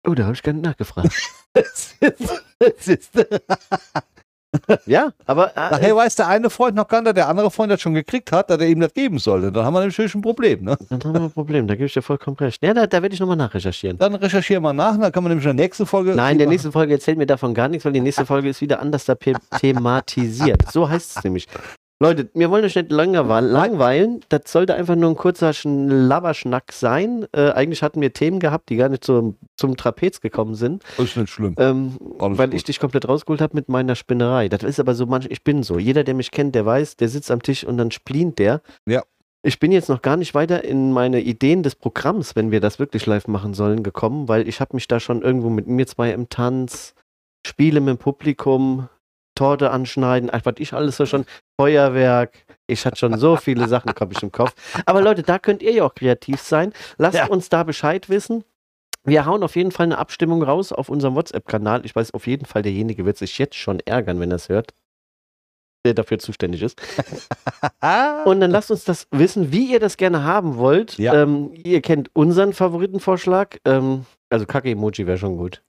[0.06, 1.12] Oh, da habe ich gar nicht nachgefragt.
[1.54, 3.10] Das ist, das ist,
[4.86, 7.72] ja, aber äh, nachher weiß der eine Freund noch gar nicht, dass der andere Freund
[7.72, 9.52] das schon gekriegt hat, dass er ihm das geben sollte.
[9.52, 10.64] Dann haben wir natürlich ein Problem.
[10.64, 10.76] Ne?
[10.88, 12.62] dann haben wir ein Problem, da gebe ich dir vollkommen recht.
[12.62, 13.98] Ja, da, da werde ich nochmal nachrecherchieren.
[13.98, 16.14] Dann recherchieren wir nach, dann kann man nämlich in der nächsten Folge.
[16.14, 18.60] Nein, in der nächsten Folge erzählt mir davon gar nichts, weil die nächste Folge ist
[18.60, 19.14] wieder anders da
[19.60, 20.70] thematisiert.
[20.70, 21.46] So heißt es nämlich.
[22.00, 24.20] Leute, wir wollen euch nicht langweilen.
[24.28, 27.26] Das sollte einfach nur ein kurzer Sch- Laberschnack sein.
[27.32, 31.16] Äh, eigentlich hatten wir Themen gehabt, die gar nicht zum, zum Trapez gekommen sind, Ist
[31.16, 31.56] nicht schlimm.
[31.58, 32.54] ähm, weil gut.
[32.54, 34.48] ich dich komplett rausgeholt habe mit meiner Spinnerei.
[34.48, 35.76] Das ist aber so manch, ich bin so.
[35.78, 38.60] Jeder, der mich kennt, der weiß, der sitzt am Tisch und dann splint der.
[38.86, 39.02] Ja.
[39.42, 42.78] Ich bin jetzt noch gar nicht weiter in meine Ideen des Programms, wenn wir das
[42.78, 46.12] wirklich live machen sollen, gekommen, weil ich habe mich da schon irgendwo mit mir zwei
[46.12, 46.94] im Tanz,
[47.46, 48.88] Spiele mit dem Publikum,
[49.38, 51.24] Torte anschneiden, ach, was ich alles so schon,
[51.60, 52.32] Feuerwerk.
[52.66, 54.52] Ich hatte schon so viele Sachen, glaube ich, im Kopf.
[54.84, 56.72] Aber Leute, da könnt ihr ja auch kreativ sein.
[56.98, 57.26] Lasst Ja.
[57.28, 58.44] uns da Bescheid wissen.
[59.04, 61.86] Wir hauen auf jeden Fall eine Abstimmung raus auf unserem WhatsApp-Kanal.
[61.86, 64.74] Ich weiß auf jeden Fall, derjenige wird sich jetzt schon ärgern, wenn er es hört,
[65.86, 66.82] der dafür zuständig ist.
[68.26, 70.98] Und dann lasst uns das wissen, wie ihr das gerne haben wollt.
[70.98, 71.14] Ja.
[71.22, 73.60] Ähm, ihr kennt unseren Favoritenvorschlag.
[73.64, 75.62] Ähm, also Kacke-Emoji wäre schon gut.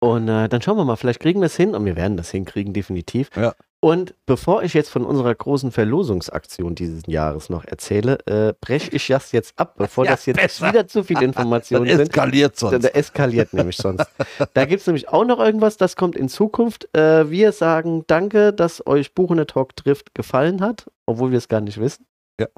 [0.00, 2.30] Und äh, dann schauen wir mal, vielleicht kriegen wir es hin und wir werden das
[2.30, 3.30] hinkriegen, definitiv.
[3.36, 3.54] Ja.
[3.82, 9.06] Und bevor ich jetzt von unserer großen Verlosungsaktion dieses Jahres noch erzähle, äh, breche ich
[9.06, 10.68] das jetzt ab, bevor Ja, das jetzt besser.
[10.68, 12.00] wieder zu viele Dann Informationen sind.
[12.00, 12.82] eskaliert sonst.
[12.84, 14.06] der eskaliert nämlich sonst.
[14.52, 16.94] Da gibt es nämlich auch noch irgendwas, das kommt in Zukunft.
[16.94, 21.62] Äh, wir sagen danke, dass euch Buchende Talk trifft gefallen hat, obwohl wir es gar
[21.62, 22.04] nicht wissen.
[22.38, 22.48] Ja.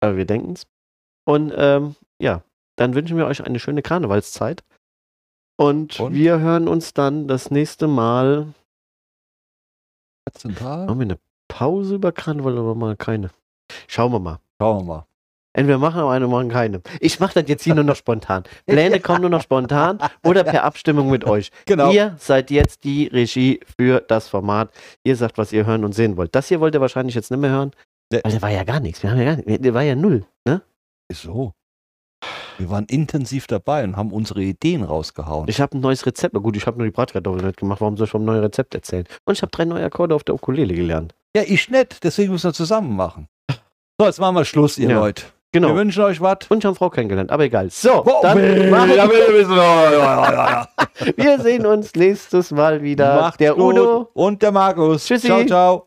[0.00, 0.66] Aber wir denken es.
[1.24, 2.42] Und ähm, ja,
[2.74, 4.64] dann wünschen wir euch eine schöne Karnevalszeit.
[5.56, 6.14] Und, Und?
[6.14, 8.52] wir hören uns dann das nächste Mal.
[10.28, 10.90] 14 Tage?
[10.90, 13.30] Haben wir eine Pause über Karneval, aber mal keine.
[13.88, 14.38] Schauen wir mal.
[14.60, 15.06] Schauen wir mal.
[15.54, 16.80] Entweder machen wir eine, machen keine.
[17.00, 18.44] Ich mache das jetzt hier nur noch spontan.
[18.66, 21.50] Pläne kommen nur noch spontan oder per Abstimmung mit euch.
[21.66, 21.90] Genau.
[21.92, 24.70] Ihr seid jetzt die Regie für das Format.
[25.04, 26.34] Ihr sagt, was ihr hören und sehen wollt.
[26.34, 27.72] Das hier wollt ihr wahrscheinlich jetzt nicht mehr hören,
[28.10, 28.20] Nee.
[28.24, 29.02] weil der war ja gar nichts.
[29.02, 29.60] Wir haben ja gar nichts.
[29.62, 30.24] Der war ja null.
[30.46, 30.62] Ne?
[31.10, 31.52] Wieso?
[32.58, 35.48] Wir waren intensiv dabei und haben unsere Ideen rausgehauen.
[35.48, 36.34] Ich habe ein neues Rezept.
[36.34, 37.80] Na gut, ich habe nur die Bratkartoffeln nicht gemacht.
[37.80, 39.04] Warum soll ich vom neuen Rezept erzählen?
[39.24, 41.14] Und ich habe drei neue Akkorde auf der Ukulele gelernt.
[41.36, 42.04] ja, ich nicht.
[42.04, 43.28] Deswegen müssen wir zusammen machen.
[44.00, 44.98] So, jetzt machen wir Schluss, ihr Ja.
[44.98, 45.22] Leute.
[45.52, 45.68] Genau.
[45.68, 46.38] Wir wünschen euch was.
[46.48, 47.68] Und ich habe Frau kennengelernt, aber egal.
[47.70, 48.72] So, Oh, dann will,
[51.16, 53.20] wir sehen uns nächstes Mal wieder.
[53.20, 53.74] Macht's der gut.
[53.74, 54.08] Udo.
[54.14, 55.04] und der Markus.
[55.04, 55.26] Tschüssi.
[55.26, 55.86] Ciao, ciao.